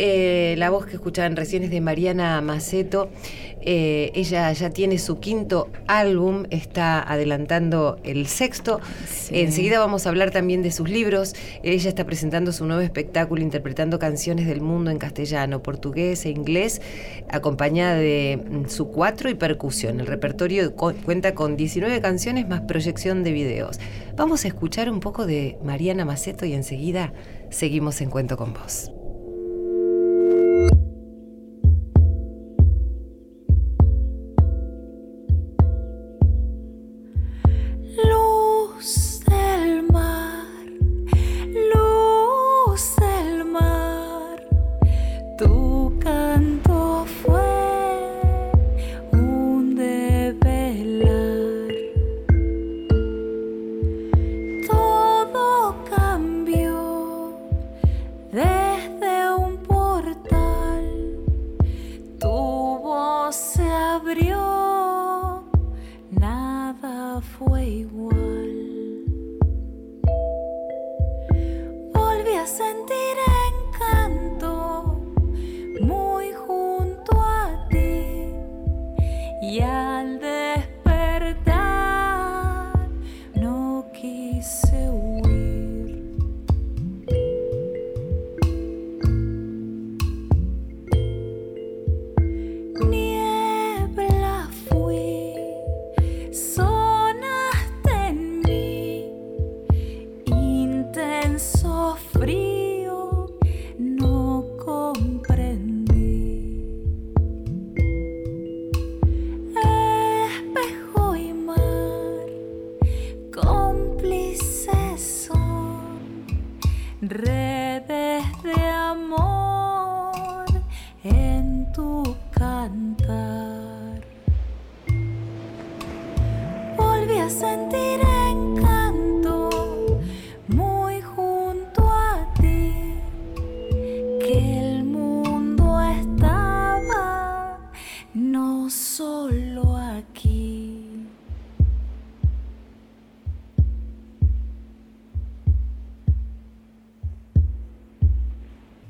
[0.00, 3.08] Eh, la voz que escuchaban recién es de Mariana Maceto.
[3.66, 8.80] Eh, ella ya tiene su quinto álbum, está adelantando el sexto.
[9.08, 9.38] Sí.
[9.40, 11.34] Enseguida vamos a hablar también de sus libros.
[11.62, 16.82] Ella está presentando su nuevo espectáculo interpretando canciones del mundo en castellano, portugués e inglés,
[17.30, 20.00] acompañada de su cuatro y percusión.
[20.00, 23.78] El repertorio cuenta con 19 canciones más proyección de videos.
[24.16, 27.12] Vamos a escuchar un poco de Mariana Maceto y enseguida
[27.50, 28.90] seguimos en Cuento con Vos.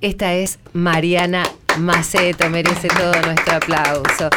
[0.04, 1.44] Esta es Mariana
[1.78, 4.28] Maceto, merece todo nuestro aplauso.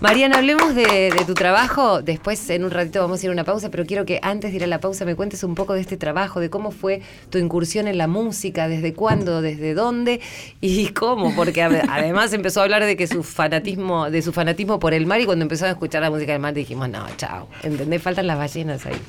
[0.00, 2.00] Mariana, hablemos de, tu trabajo.
[2.00, 4.58] Después, en un ratito, vamos a ir a una pausa, pero quiero que antes de
[4.58, 7.38] ir a la pausa me cuentes un poco de este trabajo, de cómo fue tu
[7.38, 10.20] incursión en la música, desde cuándo, desde dónde
[10.60, 14.78] y cómo, porque ade- además empezó a hablar de que su fanatismo, de su fanatismo
[14.78, 17.48] por el mar y cuando empezó a escuchar la música del mar dijimos, no, chao,
[17.64, 18.00] ¿entendés?
[18.00, 19.00] Faltan las ballenas ahí.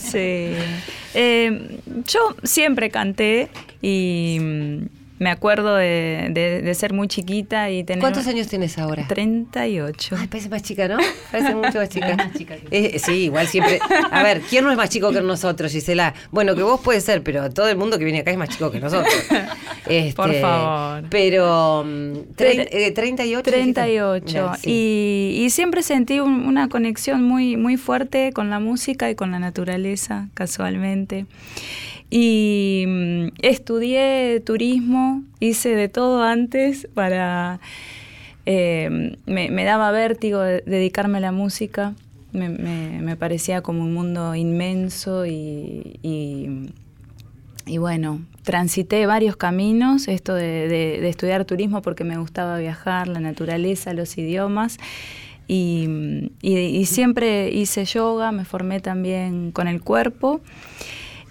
[0.00, 0.54] Sí.
[1.12, 3.50] Eh, yo siempre canté
[3.82, 8.00] y mm, me acuerdo de, de- de ser muy chiquita y tener...
[8.00, 9.06] ¿Cuántos años tienes ahora?
[9.08, 10.16] 38.
[10.18, 10.98] Ay, parece más chica, ¿no?
[11.32, 12.14] Parece mucho más chica.
[12.16, 13.80] Más chica que- Eh, sí, igual siempre.
[14.10, 16.14] A ver, ¿quién no es más chico que nosotros, Gisela?
[16.30, 18.70] Bueno, que vos puede ser, pero todo el mundo que viene acá es más chico
[18.70, 19.12] que nosotros.
[19.86, 21.04] Este, Por favor.
[21.08, 21.82] Pero.
[21.86, 23.50] mm, trein- eh, 38.
[23.50, 23.72] dijiste?
[23.72, 24.26] 38.
[24.26, 24.70] Ya, sí.
[24.70, 29.30] y, y siempre sentí un- una conexión muy, muy fuerte con la música y con
[29.30, 31.24] la naturaleza, casualmente.
[32.10, 37.60] Y mm, estudié turismo, hice de todo antes para...
[38.46, 41.94] eh, me, daba vértigo de- dedicarme a la música,
[42.32, 45.98] me, parecía como un mundo inmenso y-
[47.68, 53.92] y bueno, transité varios caminos, esto de, estudiar turismo porque me gustaba viajar, la naturaleza,
[53.92, 54.78] los idiomas.
[55.46, 60.40] Y- y siempre hice yoga, me formé también con el cuerpo.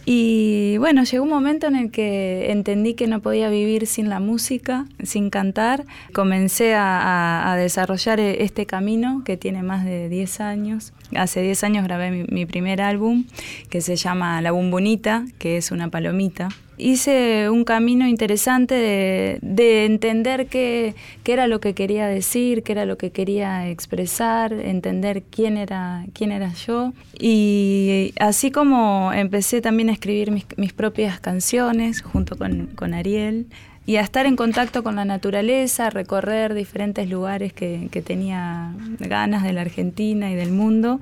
[0.10, 4.22] Y bueno, llegó un momento en el que entendí que no podía vivir sin la
[4.22, 5.84] música, sin cantar.
[6.14, 10.94] Comencé a, desarrollar e- este camino que tiene más de 10 años.
[11.14, 13.26] Hace 10 años grabé mi, mi primer álbum
[13.70, 16.48] que se llama La Bumbunita, que es una palomita.
[16.80, 20.94] Hice un camino interesante de, de entender qué,
[21.26, 26.32] era lo que quería decir, qué era lo que quería expresar, entender quién era, quién
[26.32, 26.94] era yo.
[27.20, 33.48] Y así como empecé también a escribir mis, propias canciones junto con, con Ariel
[33.88, 39.44] y a estar en contacto con la naturaleza, a recorrer diferentes lugares que tenía ganas
[39.44, 41.00] de la Argentina y del mundo,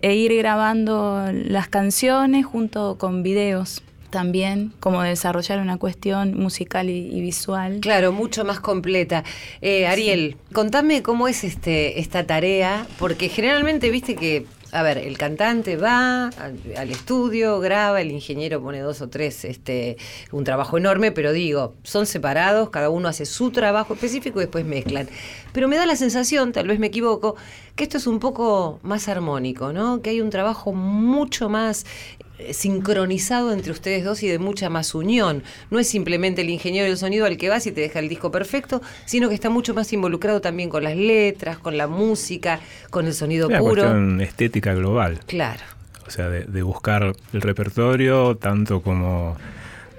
[0.00, 3.82] e ir grabando las canciones junto con videos
[4.12, 7.80] también, como desarrollar una cuestión musical y, y visual.
[7.80, 9.24] Claro, mucho más completa.
[9.60, 15.18] Eh, Ariel, contame cómo es este esta tarea, porque generalmente viste que, a ver, el
[15.18, 19.96] cantante va al, al estudio, graba, el ingeniero pone dos o tres, este,
[20.30, 24.64] un trabajo enorme, pero digo, son separados, cada uno hace su trabajo específico y después
[24.64, 25.08] mezclan.
[25.52, 27.34] Pero me da la sensación, tal vez me equivoco,
[27.74, 30.00] que esto es un poco más armónico, ¿no?
[30.00, 31.84] Que hay un trabajo mucho más
[32.52, 35.42] sincronizado entre ustedes dos y de mucha más unión.
[35.70, 38.30] No es simplemente el ingeniero del sonido al que vas y te deja el disco
[38.30, 43.06] perfecto, sino que está mucho más involucrado también con las letras, con la música, con
[43.06, 43.82] el sonido Una puro.
[43.82, 45.20] cuestión estética global.
[45.26, 45.62] Claro.
[46.06, 49.36] O sea, de, de buscar el repertorio, tanto como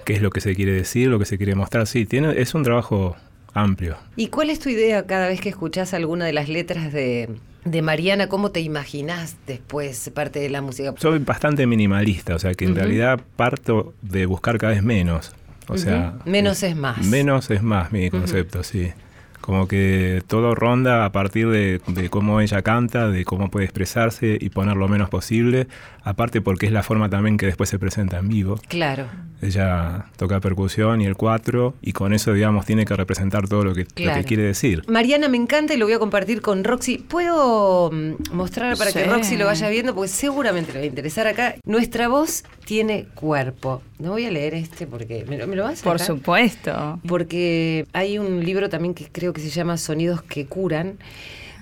[0.06, 1.88] qué es lo que se quiere decir, lo que se quiere mostrar.
[1.88, 3.15] Sí, tiene, es un trabajo
[3.53, 3.97] amplio.
[4.15, 7.29] ¿Y cuál es tu idea cada vez que escuchás alguna de las letras de,
[7.65, 8.28] de Mariana?
[8.28, 10.93] ¿Cómo te imaginás después parte de la música?
[10.97, 15.34] Soy bastante minimalista, o sea que en realidad parto de buscar cada vez menos.
[15.67, 16.15] O sea.
[16.26, 17.06] Menos es más.
[17.06, 18.91] Menos es más mi concepto, sí.
[19.39, 24.38] Como que todo ronda a partir de, de cómo ella canta, de cómo puede expresarse
[24.39, 25.67] y poner lo menos posible.
[26.02, 28.58] Aparte porque es la forma también que después se presenta en vivo.
[28.69, 29.08] Claro.
[29.43, 33.73] Ella toca percusión y el cuatro y con eso, digamos, tiene que representar todo lo
[33.73, 34.21] que, lo Claro.
[34.21, 34.84] que quiere decir.
[34.88, 36.97] Mariana, me encanta y lo voy a compartir con Roxy.
[36.97, 39.03] ¿Puedo mm, mostrar para que.
[39.06, 39.93] Roxy lo vaya viendo?
[39.93, 41.56] Porque seguramente le va a interesar acá.
[41.65, 43.82] Nuestra voz tiene cuerpo.
[43.99, 45.25] No voy a leer este porque...
[45.27, 46.99] ¿Me lo, me lo vas a Por supuesto.
[47.08, 50.97] Porque hay un libro también que creo que se llama Sonidos que curan.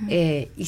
[0.09, 0.67] eh, y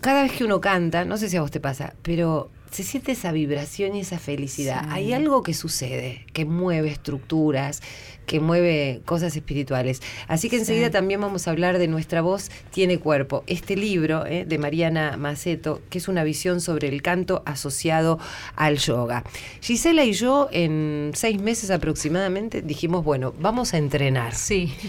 [0.00, 3.12] cada vez que uno canta, no sé si a vos te pasa, pero se siente
[3.12, 4.82] esa vibración y esa felicidad.
[4.82, 4.88] Sí.
[4.92, 7.80] Hay algo que sucede, que mueve estructuras,
[8.26, 10.02] que mueve cosas espirituales.
[10.28, 13.44] Así que enseguida también vamos a hablar de Nuestra voz tiene cuerpo.
[13.46, 18.18] Este libro eh, de Mariana Maceto, que es una visión sobre el canto asociado
[18.56, 19.24] al yoga.
[19.62, 24.34] Gisela y yo en seis meses aproximadamente dijimos, bueno, vamos a entrenar.
[24.34, 24.74] Sí.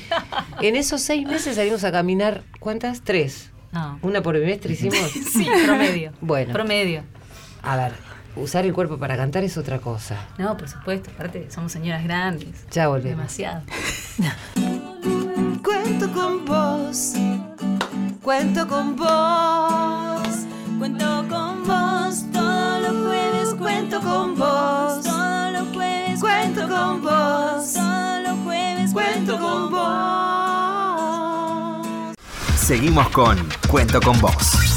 [0.62, 3.02] En esos seis meses salimos a caminar, ¿cuántas?
[3.02, 3.52] Tres.
[3.72, 4.00] No.
[4.02, 5.00] Una por bimestre hicimos.
[5.32, 6.12] Sí, promedio.
[6.20, 6.52] Bueno.
[6.52, 7.04] Promedio.
[7.68, 7.92] A ver,
[8.38, 10.16] usar el cuerpo para cantar es otra cosa.
[10.38, 11.10] No, por supuesto.
[11.14, 12.66] Aparte, somos señoras grandes.
[12.72, 13.18] Ya volvemos.
[13.18, 13.62] Demasiado.
[15.62, 17.14] Cuento con vos,
[18.22, 20.30] cuento con vos,
[20.80, 27.74] cuento con vos, todos los jueves cuento con vos, todos los jueves cuento con vos,
[27.74, 29.88] todos los jueves cuento con vos.
[32.56, 34.77] Seguimos con Cuento con vos.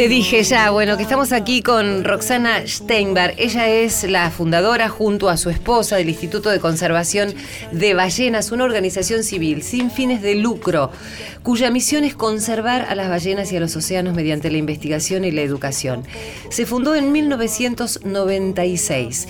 [0.00, 3.34] Te dije ya, bueno, que estamos aquí con Roxana Steinberg.
[3.36, 7.34] Ella es la fundadora junto a su esposa del Instituto de Conservación
[7.70, 10.90] de Ballenas, una organización civil sin fines de lucro,
[11.42, 15.32] cuya misión es conservar a las ballenas y a los océanos mediante la investigación y
[15.32, 16.02] la educación.
[16.48, 19.28] Se fundó en 1996.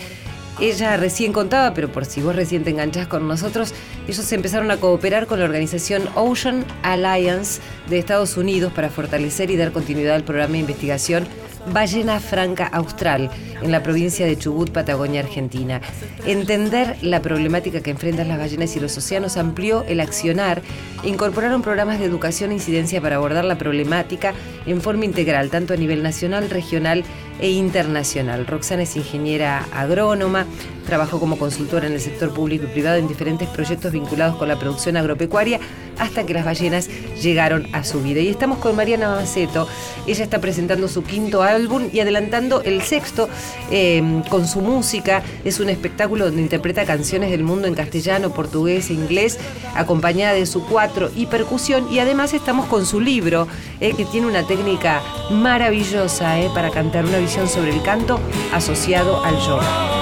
[0.61, 3.73] Ella recién contaba, pero por si vos recién te enganchás con nosotros,
[4.07, 9.57] ellos empezaron a cooperar con la organización Ocean Alliance de Estados Unidos para fortalecer y
[9.57, 11.27] dar continuidad al programa de investigación
[11.66, 13.31] Ballena Franca Austral
[13.62, 15.81] en la provincia de Chubut, Patagonia, Argentina.
[16.27, 20.62] Entender la problemática que enfrentan las ballenas y los océanos amplió el accionar
[21.05, 24.35] incorporaron programas de educación e incidencia para abordar la problemática
[24.66, 27.05] en forma integral, tanto a nivel nacional, regional
[27.40, 28.46] e internacional.
[28.46, 30.46] Roxana es ingeniera agrónoma,
[30.87, 34.59] trabajó como consultora en el sector público y privado en diferentes proyectos vinculados con la
[34.59, 35.61] producción agropecuaria
[35.99, 36.88] hasta que las ballenas
[37.23, 38.20] llegaron a su vida.
[38.20, 39.68] Y estamos con Mariana Maceto.
[40.07, 43.29] Ella está presentando su quinto álbum y adelantando el sexto
[43.71, 45.23] eh, con su música.
[45.45, 49.39] Es un espectáculo donde interpreta canciones del mundo en castellano, portugués e inglés,
[49.75, 51.93] acompañada de su cuatro y percusión.
[51.93, 53.47] Y además estamos con su libro,
[53.81, 58.21] eh, que tiene una técnica maravillosa eh, para cantar una visión sobre el canto
[58.53, 60.00] asociado al yoga.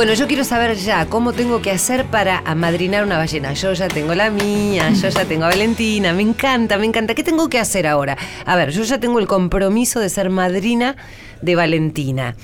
[0.00, 3.52] Bueno, yo quiero saber ya cómo tengo que hacer para amadrinar una ballena.
[3.52, 7.14] Yo ya tengo la mía, yo ya tengo a Valentina, me encanta, me encanta.
[7.14, 8.16] ¿Qué tengo que hacer ahora?
[8.46, 10.96] A ver, yo ya tengo el compromiso de ser madrina
[11.42, 12.34] de Valentina.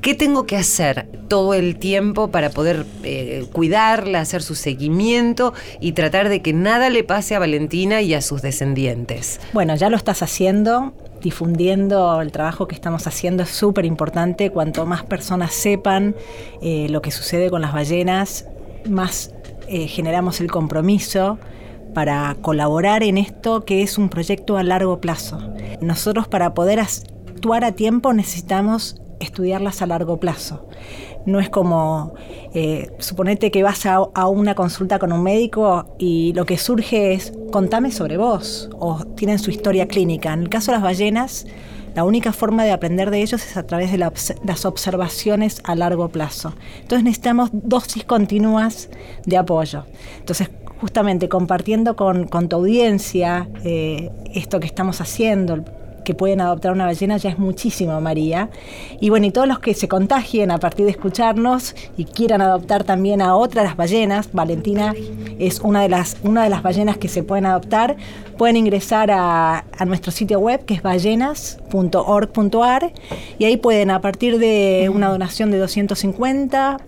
[0.00, 5.92] ¿Qué tengo que hacer todo el tiempo para poder eh, cuidarla, hacer su seguimiento y
[5.92, 9.40] tratar de que nada le pase a Valentina y a sus descendientes?
[9.52, 14.50] Bueno, ya lo estás haciendo, difundiendo el trabajo que estamos haciendo es súper importante.
[14.50, 16.14] Cuanto más personas sepan
[16.60, 18.46] eh, lo que sucede con las ballenas,
[18.88, 19.34] más
[19.68, 21.38] eh, generamos el compromiso
[21.94, 25.38] para colaborar en esto que es un proyecto a largo plazo.
[25.80, 30.66] Nosotros para poder actuar a tiempo necesitamos estudiarlas a largo plazo.
[31.26, 32.14] No es como,
[32.54, 37.32] eh, suponete que vas a, una consulta con un médico y lo que surge es,
[37.50, 40.32] contame sobre vos, o tienen su historia clínica.
[40.32, 41.46] En el caso de las ballenas,
[41.94, 44.12] la única forma de aprender de ellos es a través de la,
[44.44, 46.54] las observaciones a largo plazo.
[46.80, 48.88] Entonces necesitamos dosis continuas
[49.26, 49.84] de apoyo.
[50.18, 55.64] Entonces, justamente compartiendo con, con tu audiencia eh, esto que estamos haciendo,
[56.04, 58.50] que pueden adoptar una ballena ya es muchísimo, María.
[59.00, 62.84] Y bueno, y todos los que se contagien a partir de escucharnos y quieran adoptar
[62.84, 64.94] también a otras ballenas, Valentina
[65.38, 67.96] es una de las, una de las ballenas que se pueden adoptar,
[68.36, 72.92] pueden ingresar a, a nuestro sitio web que es ballenas.org.ar
[73.38, 76.78] y ahí pueden a partir de una donación de 250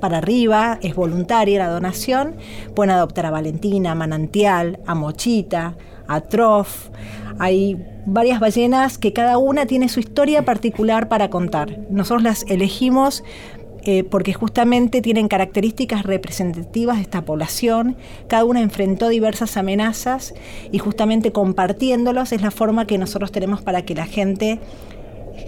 [0.00, 2.36] para arriba, es voluntaria la donación,
[2.74, 5.74] pueden adoptar a Valentina, a Manantial, a Mochita,
[6.06, 6.88] a Trof,
[7.38, 7.76] hay
[8.06, 11.78] varias ballenas que cada una tiene su historia particular para contar.
[11.90, 13.24] Nosotros las elegimos
[13.88, 17.96] eh, porque justamente tienen características representativas de esta población,
[18.26, 20.34] cada una enfrentó diversas amenazas
[20.72, 24.58] y justamente compartiéndolos es la forma que nosotros tenemos para que la gente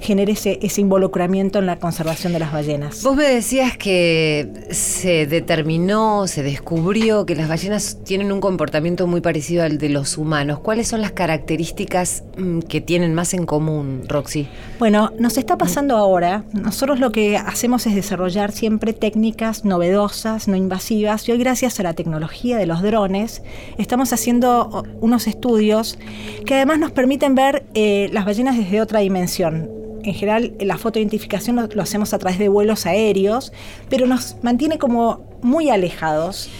[0.00, 3.02] genere ese, ese, involucramiento en la conservación de las ballenas.
[3.02, 9.20] Vos me decías que se determinó, se descubrió que las ballenas tienen un comportamiento muy
[9.20, 10.60] parecido al de los humanos.
[10.60, 14.48] ¿Cuáles son las características mm, que tienen más en común, Roxy?
[14.78, 16.44] Bueno, nos está pasando ahora.
[16.52, 21.82] Nosotros lo que hacemos es desarrollar siempre técnicas novedosas, no invasivas, y hoy gracias a
[21.82, 23.42] la tecnología de los drones
[23.78, 25.98] estamos haciendo unos estudios
[26.44, 31.56] que además nos permiten ver eh, las ballenas desde otra dimensión en general la fotoidentificación
[31.56, 33.52] lo, lo, hacemos a través de vuelos aéreos,
[33.88, 36.50] pero nos mantiene como muy alejados.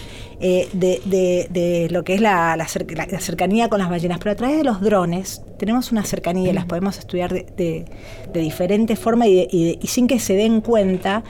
[0.41, 4.19] Eh, de, de, de, lo que es la, la, cer la, cercanía con las ballenas,
[4.19, 7.85] pero a través de los drones tenemos una cercanía, las podemos estudiar de,
[8.33, 11.25] diferente forma y, y, y sin que se den cuenta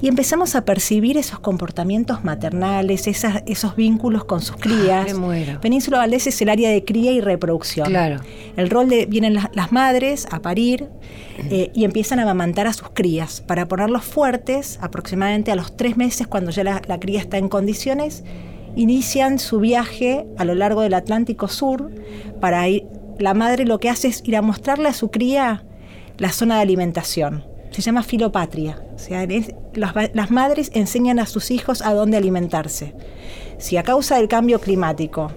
[0.00, 5.12] y empezamos a percibir esos comportamientos maternales, esas, esos vínculos con sus crías.
[5.12, 7.88] Ah, me Península Valdés es el área de cría y reproducción.
[7.88, 8.20] Claro.
[8.56, 10.88] El rol de vienen las, las madres a parir
[11.50, 15.96] eh, y empiezan a amamantar a sus crías para ponerlos fuertes aproximadamente a los tres
[15.96, 18.22] meses cuando ya la, la cría está en condiciones.
[18.76, 21.90] Inician su viaje a lo largo del Atlántico Sur
[22.40, 22.84] para ir.
[23.18, 25.64] La madre lo que hace es ir a mostrarle a su cría
[26.18, 28.82] la zona de alimentación se llama filopatria.
[28.94, 29.26] O sea,
[29.74, 32.94] las, madres enseñan a sus hijos a dónde alimentarse.
[33.58, 35.30] Si a causa del cambio climático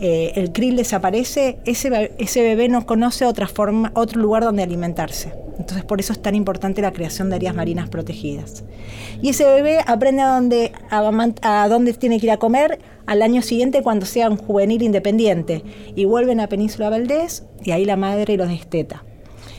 [0.00, 4.62] eh, el krill desaparece, ese, be- ese bebé no conoce otra forma, otro lugar donde
[4.62, 5.32] alimentarse.
[5.58, 8.64] Entonces por eso es tan importante la creación de áreas marinas protegidas.
[9.20, 14.06] Y ese bebé aprende a dónde tiene que ir a comer al año siguiente cuando
[14.06, 15.62] sea un juvenil independiente.
[15.94, 19.04] Y vuelven a Península Valdés y ahí la madre los desteta.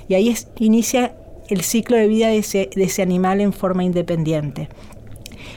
[0.07, 1.13] Y ahí es- inicia
[1.51, 4.69] el ciclo de vida de ese, de ese animal en forma independiente.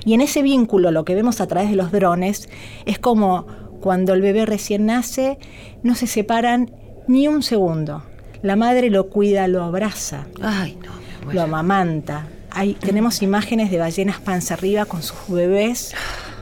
[0.05, 2.49] Y en ese vínculo, lo que vemos a través de los drones,
[2.85, 3.47] es como
[3.81, 5.39] cuando el bebé recién nace,
[5.83, 6.71] no se separan
[7.07, 8.03] ni un segundo.
[8.43, 12.29] La madre lo cuida, lo abraza, Ay, no, lo amamanta.
[12.51, 15.95] Hay, tenemos imágenes de ballenas panza arriba con sus bebés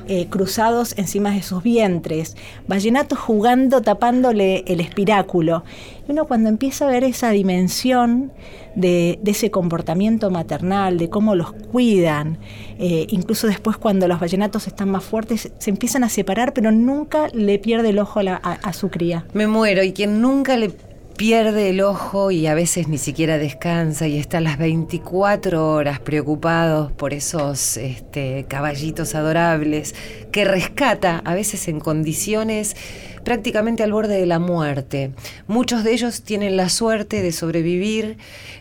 [0.09, 2.36] eh, cruzados encima de sus vientres,
[2.66, 5.64] ballenatos jugando, tapándole el espiráculo.
[6.09, 8.32] Y uno cuando empieza a ver esa dimensión
[8.74, 12.38] de, ese comportamiento maternal, de cómo los cuidan,
[12.78, 17.28] eh, incluso después cuando los ballenatos están más fuertes, se empiezan a separar, pero nunca
[17.32, 19.24] le pierde el ojo a su cría.
[19.32, 19.82] Me muero.
[19.82, 20.70] Y quien nunca le
[21.16, 26.92] pierde el ojo y a veces ni siquiera descansa y está las 24 horas preocupados
[26.92, 29.94] por esos este, caballitos adorables
[30.30, 32.76] que rescata a veces en condiciones
[33.24, 35.12] prácticamente al borde de la muerte.
[35.46, 38.16] Muchos de ellos tienen la suerte de sobrevivir,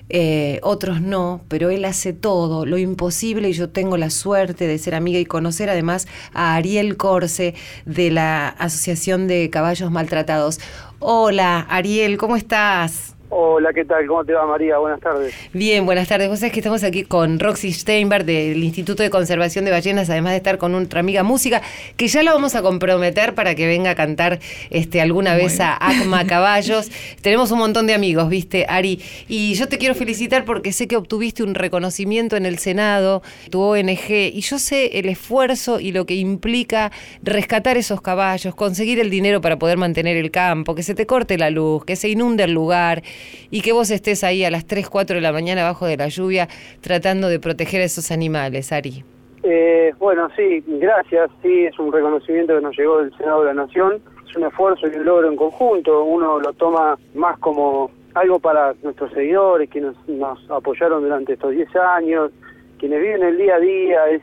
[0.10, 4.78] eh, otros no, pero él hace todo, lo imposible y yo tengo la suerte de
[4.78, 10.60] ser amiga y conocer además a Ariel Corse de la Asociación de Caballos Maltratados.
[11.04, 13.11] Hola, Ariel, ¿cómo estás?
[13.34, 14.06] Hola, ¿qué tal?
[14.08, 14.78] ¿Cómo te va, María?
[14.78, 15.34] Buenas tardes.
[15.54, 16.28] Bien, buenas tardes.
[16.28, 20.34] Vos sabés que estamos aquí con Roxy Steinberg del Instituto de Conservación de Ballenas, además
[20.34, 21.62] de estar con nuestra amiga música,
[21.96, 25.78] que ya la vamos a comprometer para que venga a cantar este, alguna vez a
[25.78, 26.92] ACMA Caballos.
[27.22, 29.02] Tenemos un montón de amigos, ¿viste, Ari?
[29.30, 33.62] Y yo te quiero felicitar porque sé que obtuviste un reconocimiento en el Senado, tu
[33.62, 36.92] ONG, y yo sé el esfuerzo y lo que implica
[37.24, 41.38] rescatar esos caballos, conseguir el dinero para poder mantener el campo, que se te corte
[41.38, 43.04] la luz, que se inunde el lugar
[43.50, 46.08] y que vos estés ahí a las 3, 4 de la mañana bajo de la
[46.08, 46.48] lluvia
[46.82, 49.04] tratando de proteger a esos animales, Ari.
[49.44, 51.32] Eh, bueno, sí, gracias.
[51.42, 54.02] Sí, es un reconocimiento que nos llegó del Senado de la Nación.
[54.28, 56.04] Es un esfuerzo y un logro en conjunto.
[56.04, 61.76] Uno lo toma más como algo para nuestros seguidores, quienes nos apoyaron durante estos 10
[61.76, 62.32] años,
[62.78, 64.10] quienes viven el día a día.
[64.10, 64.22] Es,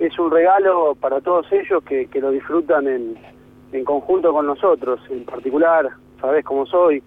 [0.00, 3.16] es un regalo para todos ellos que, que lo disfrutan en,
[3.72, 5.00] en conjunto con nosotros.
[5.10, 5.88] En particular,
[6.20, 7.02] sabés cómo soy,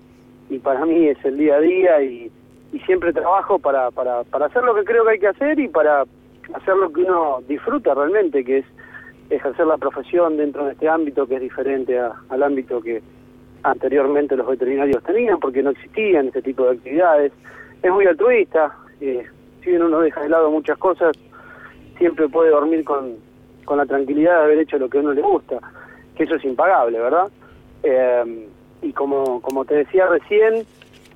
[0.52, 2.30] y para mí es el día a día y,
[2.74, 5.68] y siempre trabajo para, para, para hacer lo que creo que hay que hacer y
[5.70, 6.04] para
[6.54, 8.66] hacer lo que uno disfruta realmente, que es
[9.30, 13.02] ejercer la profesión dentro de este ámbito que es diferente a- al ámbito que
[13.64, 17.32] anteriormente los veterinarios tenían, porque no existían este tipo de actividades.
[17.82, 19.26] Es muy altruista, eh,
[19.64, 21.16] si bien uno deja de lado muchas cosas,
[21.97, 23.16] siempre puede dormir con,
[23.66, 25.60] con la tranquilidad de haber hecho lo que a uno le gusta,
[26.16, 27.30] que eso es impagable, ¿verdad?
[27.84, 28.47] Eh,
[28.82, 30.66] y como, como te decía recién,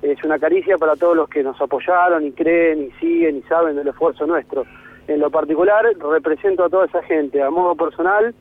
[0.02, 3.76] es una caricia para todos los que nos apoyaron y creen y siguen y saben
[3.76, 4.64] del esfuerzo nuestro.
[5.08, 7.42] En lo particular, represento a toda esa gente.
[7.42, 8.34] A modo personal,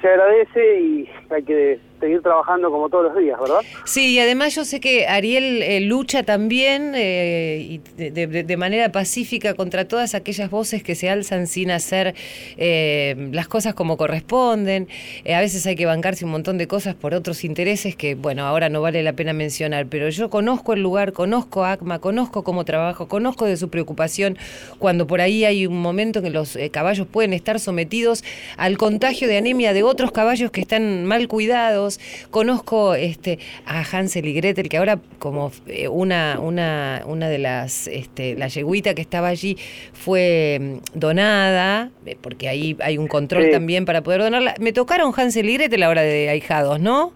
[0.00, 3.60] se agradece y hay que seguir trabajando como todos los días, ¿verdad?
[3.84, 9.86] Sí, y además yo sé que Ariel eh, lucha también eh, de, manera pacífica contra
[9.86, 12.14] todas aquellas voces que se alzan sin hacer
[12.56, 14.88] eh, las cosas como corresponden.
[15.32, 18.68] A veces hay que bancarse un montón de cosas por otros intereses que, bueno, ahora
[18.68, 23.06] no vale la pena mencionar, pero yo conozco el lugar, conozco ACMA, conozco cómo trabajo,
[23.06, 24.36] conozco de su preocupación
[24.80, 28.24] cuando por ahí hay un momento en que los caballos pueden estar sometidos
[28.56, 31.91] al contagio de anemia de otros caballos que están mal cuidados.
[32.30, 37.86] Conozco este, a Hansel y Gretel, que ahora como eh, una, una, una de las,
[37.88, 39.56] este, la yeguita que estaba allí
[39.92, 43.50] fue mm, donada, eh, porque ahí hay un control Sí.
[43.50, 44.54] también para poder donarla.
[44.60, 47.12] Me tocaron Hansel y Gretel ahora de ahijados, ¿no?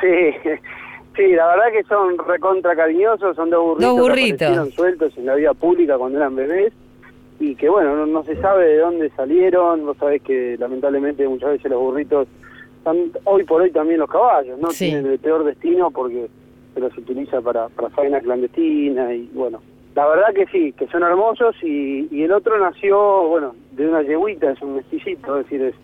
[0.00, 0.08] Sí,
[1.16, 4.34] sí, la verdad que son recontra cariñosos, son dos burritos, Dos que burritos.
[4.42, 6.72] aparecieron sueltos en la vida pública cuando eran bebés
[7.40, 11.50] y que bueno, no, no se sabe de dónde salieron, vos sabés que lamentablemente muchas
[11.50, 12.28] veces los burritos,
[13.24, 14.70] hoy por hoy también los caballos, ¿no?
[14.70, 14.86] Sí.
[14.86, 16.28] Tienen el peor destino porque
[16.74, 19.60] se los utiliza para, para faena clandestina y bueno,
[19.94, 24.02] la verdad que sí, que son hermosos y, y el otro nació, bueno, de una
[24.02, 25.74] yeguita, es un mestillito, es decir, es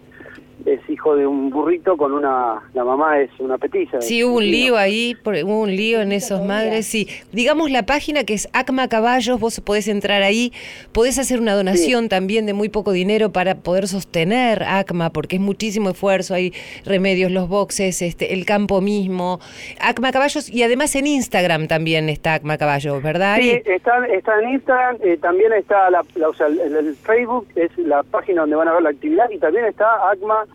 [0.66, 4.00] es hijo de un burrito con una, la mamá es una petiza.
[4.00, 7.08] Sí, hubo un lío ahí, por- hubo un lío en esos madres, sí.
[7.32, 10.52] Digamos la página que es ACMA Caballos, vos podés entrar ahí,
[10.92, 15.42] podés hacer una donación también de muy poco dinero para poder sostener ACMA, porque es
[15.42, 16.52] muchísimo esfuerzo, hay
[16.84, 19.40] remedios, los boxes, este, el campo mismo,
[19.80, 23.36] ACMA Caballos y además en Instagram también está ACMA Caballos, ¿verdad?
[23.38, 27.46] Sí, está, está en Instagram, eh, también está la, la- o sea, el, el Facebook,
[27.54, 30.46] es la página donde van a ver la actividad y también está ACMA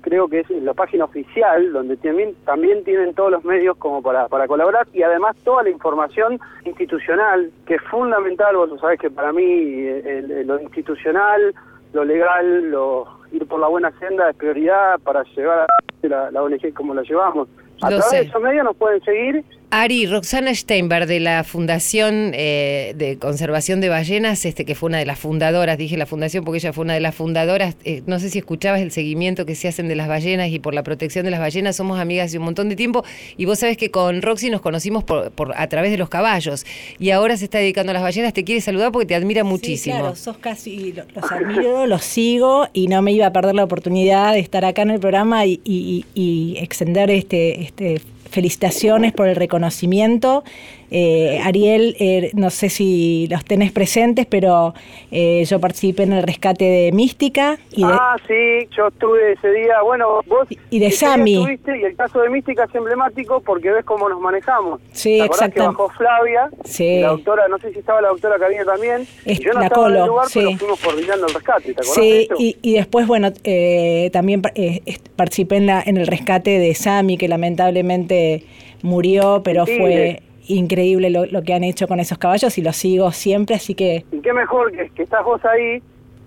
[0.00, 4.28] creo que es la página oficial, donde también, también tienen todos los medios como para,
[4.28, 9.32] para colaborar y además toda la información institucional, que es fundamental, vos sabés que para
[9.32, 11.54] mí eh, el- lo institucional,
[11.92, 16.42] lo legal, lo ir por la buena senda es prioridad para llevar a la, la
[16.42, 17.48] ONG como la llevamos.
[17.80, 18.16] A Lo través sé.
[18.16, 23.82] de esos medios nos pueden seguir Ari, Roxana Steinberg de la Fundación eh, de Conservación
[23.82, 26.84] de Ballenas, este que fue una de las fundadoras, dije la fundación porque ella fue
[26.84, 29.94] una de las fundadoras, eh, no sé si escuchabas el seguimiento que se hacen de
[29.94, 32.76] las ballenas y por la protección de las ballenas, somos amigas hace un montón de
[32.76, 33.04] tiempo
[33.36, 36.64] y vos sabés que con Roxy nos conocimos por, por- a través de los caballos
[36.98, 39.96] y ahora se está dedicando a las ballenas, te quiere saludar porque te admira muchísimo.
[39.96, 43.54] Sí, claro, sos casi, lo- los admiro, los sigo y no me iba a perder
[43.54, 48.00] la oportunidad de estar acá en el programa y, extender este, este
[48.30, 50.44] felicitaciones por el reconocimiento.
[50.90, 54.72] Eh, Ariel, eh, no sé si los tenés presentes, pero
[55.10, 59.50] eh, yo participé en el rescate de Mística y de, Ah, sí, yo estuve ese
[59.52, 61.34] día, bueno, vos y de Sami.
[61.44, 64.80] y el caso de Mística es emblemático porque ves cómo nos manejamos.
[64.92, 65.76] Sí, ¿Te acordás exactamente.
[65.76, 67.00] que bajó Flavia, Sí.
[67.00, 69.86] la doctora, no sé si estaba la doctora Karina también, Es- yo no la estaba
[69.88, 70.40] en el Colo, lugar, sí.
[70.42, 74.80] pero fuimos coordinando el rescate, ¿te Sí, y, y después, bueno, eh, también eh,
[75.16, 78.44] participé en, la, en el rescate de Sami, que lamentablemente
[78.82, 81.10] murió, pero fue Increíble.
[81.10, 84.18] lo, lo que han hecho con esos caballos y los sigo siempre, así que Y
[84.20, 85.82] qué mejor que, que estás vos ahí,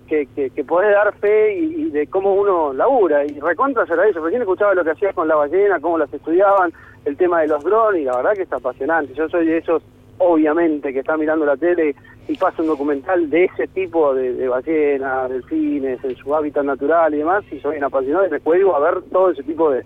[0.08, 3.24] que, que, que podés dar fe y, de cómo uno labura.
[3.24, 4.22] Y recontra será eso.
[4.24, 6.72] Recién escuchaba lo que hacías con la ballena, cómo las estudiaban,
[7.04, 9.12] el tema de los drones, y la verdad que es apasionante.
[9.14, 9.82] Yo soy de esos,
[10.18, 11.94] obviamente, que está mirando la tele
[12.28, 17.12] y pasa un documental de ese tipo de, de ballenas, delfines, en su hábitat natural
[17.14, 19.82] y demás, y soy un apasionado y me cuelgo a ver todo ese tipo de,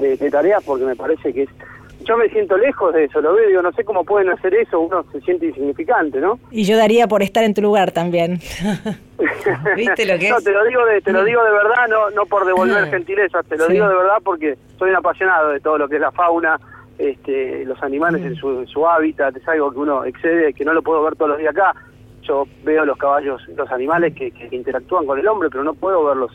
[0.00, 1.48] de- de tareas porque me parece que es...
[2.06, 4.78] Yo me siento lejos de eso, lo veo digo, no sé cómo pueden hacer eso,
[4.80, 6.38] uno se siente insignificante, ¿no?
[6.50, 8.38] y yo daría por estar en tu lugar también.
[9.76, 10.44] ¿Viste lo que no, es?
[10.44, 13.56] te lo digo de, te lo digo de verdad, no, no por devolver gentilezas, te
[13.56, 13.72] lo Sí.
[13.74, 16.58] digo de verdad porque soy un apasionado de todo lo que es la fauna,
[16.98, 18.26] este, los animales Mm.
[18.26, 21.16] en, su, en su hábitat, es algo que uno excede, que no lo puedo ver
[21.16, 21.74] todos los días acá.
[22.22, 26.04] Yo veo los caballos, los animales que, que interactúan con el hombre, pero no puedo
[26.04, 26.32] verlos,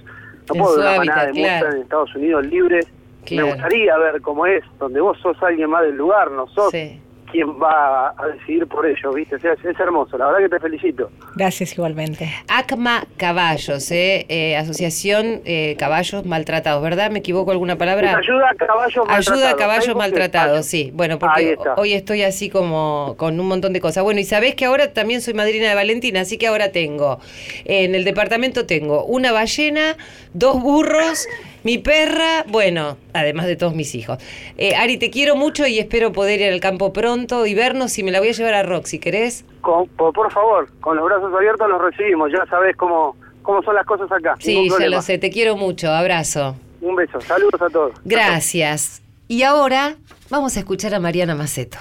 [0.49, 1.49] no En puedo ver una manada de claro.
[1.49, 2.87] muestras en Estados Unidos libres.
[3.29, 3.47] Claro.
[3.47, 6.99] Me gustaría ver cómo es, donde vos sos alguien más del lugar, no sos Sí.
[7.31, 9.35] quien va a decidir por ello, ¿viste?
[9.35, 11.11] O sea, es, es hermoso, la verdad que te felicito.
[11.35, 12.27] Gracias igualmente.
[12.47, 17.11] ACMA Caballos, eh, eh, Asociación eh, Caballos Maltratados, ¿verdad?
[17.11, 18.17] ¿Me equivoco alguna palabra?
[18.17, 19.27] Ayuda a caballos maltratados.
[19.29, 20.89] Ayuda a caballos maltratados, sí.
[20.95, 24.03] Bueno, porque hoy estoy así como con un montón de cosas.
[24.03, 27.19] Bueno, y sabés que ahora también soy madrina de Valentina, así que ahora tengo,
[27.65, 29.97] en el departamento tengo una ballena,
[30.33, 31.27] dos burros,
[31.63, 34.17] mi perra, bueno, además de todos mis hijos.
[34.57, 38.03] Eh, Ari, te quiero mucho y espero poder ir al campo pronto y vernos y
[38.03, 39.45] me la voy a llevar a Roxy, ¿querés?
[39.61, 42.31] Con- por, por favor, con los brazos abiertos los recibimos.
[42.31, 44.35] Ya sabés cómo, cómo son las cosas acá.
[44.39, 46.55] Sí, ya lo sé, te quiero mucho, abrazo.
[46.81, 47.19] Un beso.
[47.21, 47.91] Saludos a todos.
[48.05, 49.01] Gracias.
[49.27, 49.95] Y ahora
[50.29, 51.77] vamos a escuchar a Mariana Maceto.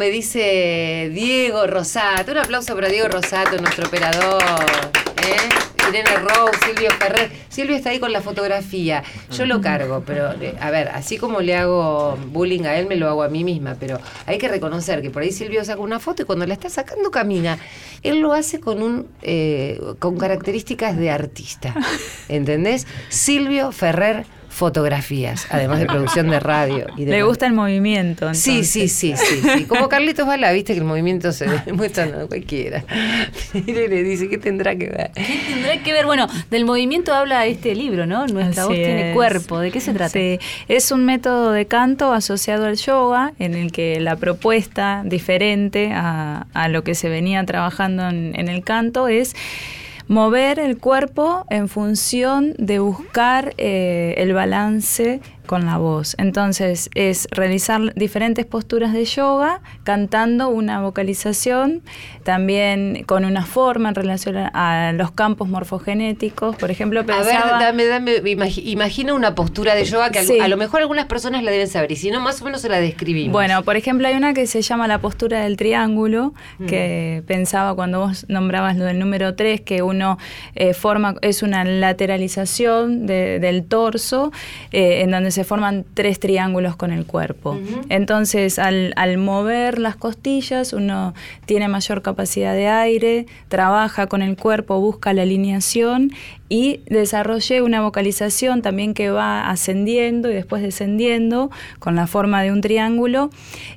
[0.00, 2.32] Me dice Diego Rosato.
[2.32, 4.42] Un aplauso para Diego Rosato, nuestro operador.
[4.42, 5.92] ¿eh?
[6.22, 7.30] Rose, Silvio Ferrer.
[7.50, 9.02] Silvio está ahí con la fotografía.
[9.30, 12.96] Yo lo cargo, pero eh, a ver, así como le hago bullying a él, me
[12.96, 13.76] lo hago a mí misma.
[13.78, 16.70] Pero hay que reconocer que por ahí Silvio saca una foto y cuando la está
[16.70, 17.58] sacando camina.
[18.02, 21.74] Él lo hace con un eh, con características de artista.
[22.30, 22.86] ¿Entendés?
[23.10, 26.86] Silvio Ferrer fotografías, además de producción de radio.
[26.96, 27.28] Y Le demás.
[27.28, 28.34] gusta el movimiento.
[28.34, 29.64] Sí, sí, sí, sí, sí.
[29.64, 32.84] Como Carlitos Bala, viste que el movimiento se muestra a cualquiera.
[33.54, 35.10] Y le dice, ¿qué tendrá que ver?
[35.14, 36.04] ¿Qué tendrá que ver?
[36.06, 38.26] Bueno, del movimiento habla este libro, ¿no?
[38.26, 39.58] Nuestra Así voz tiene cuerpo.
[39.60, 40.10] ¿De qué se trata?
[40.10, 40.38] Sí,
[40.68, 46.46] es un método de canto asociado al yoga en el que la propuesta diferente a,
[46.52, 49.34] a lo que se venía trabajando en, en el canto es
[50.10, 55.20] mover el cuerpo en función de buscar eh, el balance
[55.50, 56.14] con la voz.
[56.16, 61.82] Entonces es realizar diferentes posturas de yoga cantando una vocalización,
[62.22, 66.54] también con una forma en relación a, los campos morfogenéticos.
[66.54, 70.38] Por ejemplo, A ver, dame, dame, imagi- imagina una postura de yoga que Sí.
[70.38, 72.68] a lo mejor algunas personas la deben saber y si no, más o menos se
[72.68, 73.32] la describimos.
[73.32, 76.66] Bueno, por ejemplo, hay una que se llama la postura del triángulo, Mm.
[76.66, 80.16] que pensaba cuando vos nombrabas lo del número 3, que uno
[80.54, 84.30] eh, forma, es una lateralización de- del torso,
[84.70, 87.58] eh, en donde se forman tres triángulos con el cuerpo.
[87.88, 91.14] Entonces, al, al mover las costillas, uno
[91.46, 96.12] tiene mayor capacidad de aire, trabaja con el cuerpo, busca la alineación
[96.48, 102.52] y desarrollé una vocalización también que va ascendiendo y después descendiendo con la forma de
[102.52, 103.30] un triángulo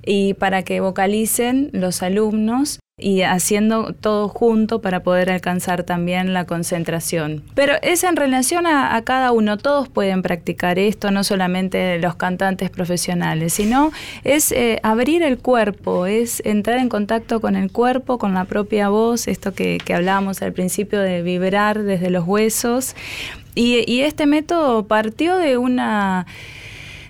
[0.06, 6.46] y para que vocalicen los alumnos y haciendo todo junto para poder alcanzar también la
[6.46, 7.44] concentración.
[7.54, 12.70] Pero es en relación a, cada uno, todos pueden practicar esto, no solamente los cantantes
[12.70, 13.92] profesionales, sino
[14.24, 18.88] es eh, abrir el cuerpo, es entrar en contacto con el cuerpo, con la propia
[18.88, 22.96] voz, esto que, hablábamos al principio de vibrar desde los huesos.
[23.54, 26.26] Y este método partió de una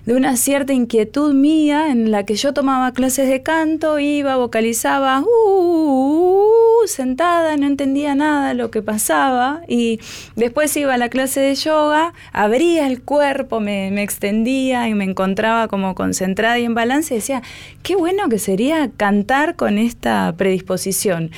[0.06, 5.20] de una cierta inquietud mía en la que yo tomaba clases de canto, iba, vocalizaba,
[5.20, 10.00] "Uh, uh, uh", sentada, no entendía nada lo que pasaba y
[10.36, 15.04] después iba a la clase de yoga, abría el cuerpo, me, me extendía y me
[15.04, 17.42] encontraba como concentrada y en balance y decía,
[17.82, 21.30] qué bueno que sería cantar con esta predisposición.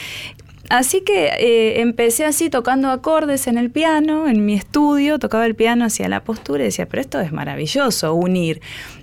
[0.68, 5.54] Así que eh, empecé así tocando acordes en el piano, en mi estudio, tocaba el
[5.54, 8.60] piano hacia la postura y decía, pero esto es maravilloso, unir.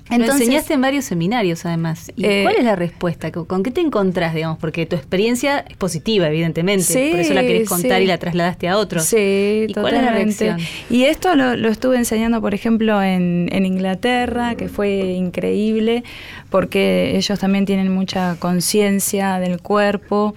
[0.09, 2.11] Lo enseñaste en varios seminarios, además.
[2.15, 3.31] ¿Y Eh, cuál es la respuesta?
[3.31, 4.59] ¿Con, qué te encontrás, digamos?
[4.59, 6.83] Porque tu experiencia es positiva, evidentemente.
[6.83, 8.03] Sí, por eso la querés contar sí.
[8.03, 9.05] y la trasladaste a otros.
[9.05, 10.45] Sí, ¿Y cuál es la totalmente.
[10.45, 10.69] reacción?
[10.89, 16.03] Y esto lo, lo estuve enseñando, por ejemplo, en, en Inglaterra, que fue increíble,
[16.49, 20.35] porque ellos también tienen mucha conciencia del cuerpo.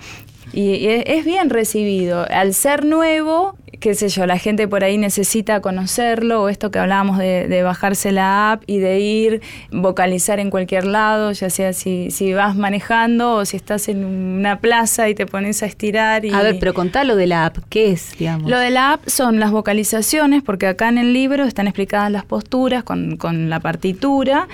[0.53, 2.27] Y, y es bien recibido.
[2.31, 6.79] Al ser nuevo, qué sé yo, la gente por ahí necesita conocerlo, o esto que
[6.79, 11.73] hablábamos de, de bajarse la app y de ir, vocalizar en cualquier lado, ya sea
[11.73, 16.25] si, si vas manejando o si estás en una plaza y te pones a estirar.
[16.25, 17.59] Y, A ver, pero contá lo de la app.
[17.69, 18.51] ¿Qué es, digamos?
[18.51, 22.25] lo de la app son las vocalizaciones, porque acá en el libro están explicadas las
[22.25, 24.49] posturas con, con la partitura.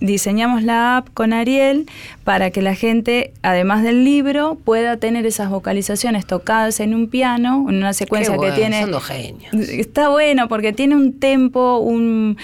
[0.00, 1.86] Diseñamos la app con Ariel
[2.24, 7.66] para que la gente, además del libro, pueda tener esas vocalizaciones tocadas en un piano,
[7.68, 8.82] en una secuencia bueno, que tiene...
[8.82, 9.54] son dos genios.
[9.54, 12.36] Está bueno porque tiene un tempo, un,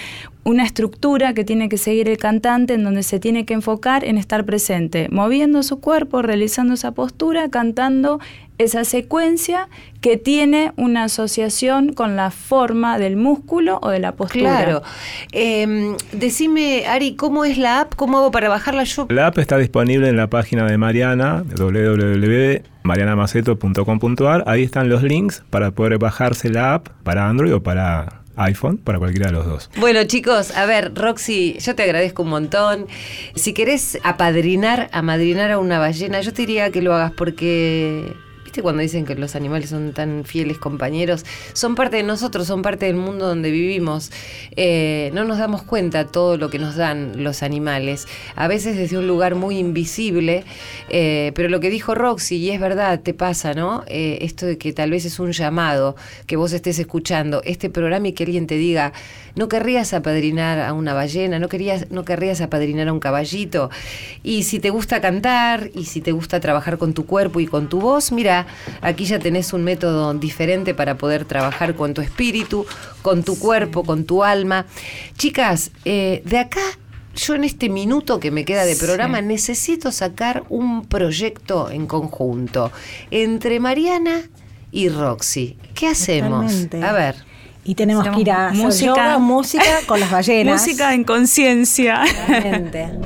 [0.45, 4.19] una estructura que tiene que seguir el cantante en donde se tiene que enfocar en
[4.19, 8.19] estar presente, moviendo su cuerpo, realizando esa postura, cantando
[8.59, 9.69] esa secuencia
[10.01, 14.63] que tiene una asociación con la forma del músculo o de la postura.
[14.63, 14.83] Claro.
[15.31, 17.95] Eh, decime, Ari, ¿cómo es la app?
[17.95, 19.07] ¿Cómo hago para bajarla yo?
[19.09, 24.43] La app está disponible en la página de Mariana, www.marianamaceto.com.ar.
[24.45, 28.99] Ahí están los links para poder bajarse la app para Android o para iPhone, para
[28.99, 29.69] cualquiera de los dos.
[29.77, 32.87] Bueno, chicos, a ver, Roxy, yo te agradezco un montón.
[33.35, 38.13] Si querés apadrinar, amadrinar a una ballena, yo te diría que lo hagas porque
[38.55, 41.25] ¿Viste cuando dicen que los animales son tan fieles compañeros?
[41.51, 44.13] Son parte de nosotros, son parte del mundo donde vivimos.
[44.55, 48.07] Eh, no nos damos cuenta todo lo que nos dan los animales.
[48.33, 50.45] A veces desde un lugar muy invisible.
[50.87, 53.83] eh, pero lo que dijo Roxy, y es verdad, te pasa, ¿no?
[53.87, 58.07] Eh, esto de que tal vez es un llamado, que vos estés escuchando este programa
[58.07, 58.93] y que alguien te diga,
[59.35, 63.69] no querrías apadrinar a una ballena, no, querías, no querrías apadrinar a un caballito.
[64.23, 67.67] Y si te gusta cantar y si te gusta trabajar con tu cuerpo y con
[67.67, 68.44] tu voz, mira,
[68.81, 72.65] aquí ya tenés un método diferente para poder trabajar con tu espíritu,
[73.01, 74.65] con tu cuerpo, con tu alma.
[75.17, 76.61] Chicas, eh, de acá
[77.15, 82.71] yo en este minuto que me queda de programa necesito sacar un proyecto en conjunto
[83.11, 84.21] entre Mariana
[84.71, 85.57] y Roxy.
[85.73, 86.51] ¿Qué hacemos?
[86.51, 86.83] Totalmente.
[86.83, 87.15] A ver.
[87.63, 88.85] Y tenemos que ir a música.
[88.87, 90.61] yoga, música con las ballenas.
[90.67, 92.03] Música en conciencia.
[92.27, 92.89] Totalmente.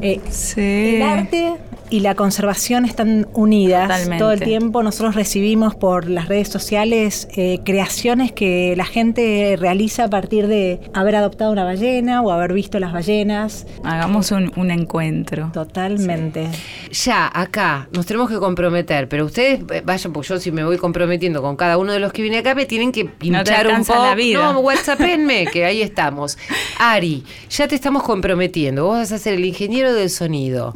[0.00, 0.96] Eh, Sí.
[0.96, 1.54] El arte
[1.90, 4.18] y la conservación están unidas Totalmente.
[4.18, 4.82] todo el tiempo.
[4.82, 10.80] Nosotros recibimos por las redes sociales eh, creaciones que la gente realiza a partir de
[10.94, 13.66] haber adoptado una ballena o haber visto las ballenas.
[13.84, 15.50] Hagamos un, un encuentro.
[15.52, 16.48] Totalmente.
[16.92, 20.76] Ya, acá, nos tenemos que comprometer, pero ustedes eh, vayan, porque yo si me voy
[20.76, 23.94] comprometiendo con cada uno de los que viene acá, me tienen que pinchar un alcanza
[23.94, 24.06] poco.
[24.06, 24.52] la vida.
[24.52, 26.38] No, WhatsAppenme, que ahí estamos.
[26.78, 28.84] Ari, ya te estamos comprometiendo.
[28.86, 30.72] Vos vas a ser el ingeniero del sonido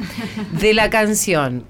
[0.59, 1.02] de la canción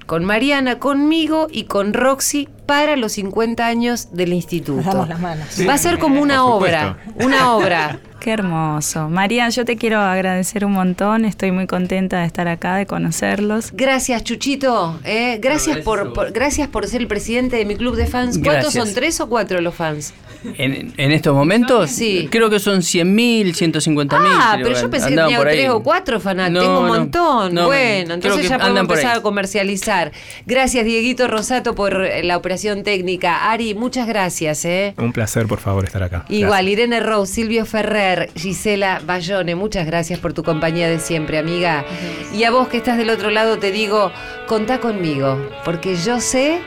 [0.06, 4.78] con Mariana, conmigo y con Roxy para los 50 años del instituto.
[4.78, 5.48] Nos damos las manos.
[5.68, 8.00] Va a ser como una obra, una obra.
[8.24, 9.10] Qué hermoso.
[9.10, 11.26] María, yo te quiero agradecer un montón.
[11.26, 13.72] Estoy muy contenta de estar acá, de conocerlos.
[13.74, 14.98] Gracias, Chuchito.
[15.04, 18.38] eh, gracias, por, por- gracias por ser el presidente de mi club de fans.
[18.38, 18.86] ¿Cuántos Gracias.
[18.86, 18.94] son?
[18.96, 20.14] ¿Tres o cuatro los fans?
[20.58, 22.28] En, en estos momentos, Sí.
[22.32, 24.18] creo que son 100.000, 150.000.
[24.22, 26.64] Ah, pero yo pensé que tenía tres o cuatro fanáticos.
[26.64, 27.54] No, Tengo un montón.
[27.54, 29.18] no, bueno, entonces ya podemos empezar ahí.
[29.20, 30.12] a comercializar.
[30.46, 33.52] Gracias, Dieguito Rosato, por eh, la operación técnica.
[33.52, 34.64] Ari, muchas gracias.
[34.66, 34.94] ¿eh?
[34.98, 36.26] Un placer, por favor, estar acá.
[36.30, 41.86] Igual, Irene Rose, Silvio Ferrer, Gisela Bayone, muchas gracias por tu compañía de siempre, amiga.
[42.34, 44.12] Y a vos que estás del otro lado te digo,
[44.48, 46.60] contá conmigo, porque yo sé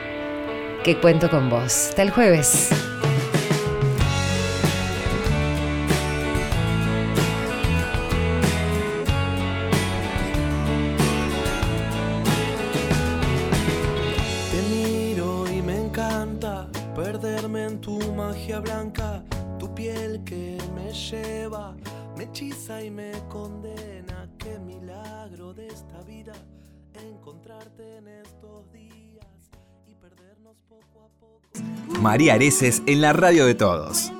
[0.83, 1.89] que cuento con vos.
[1.89, 2.69] Hasta el jueves.
[32.01, 34.11] María Areces en la radio de todos.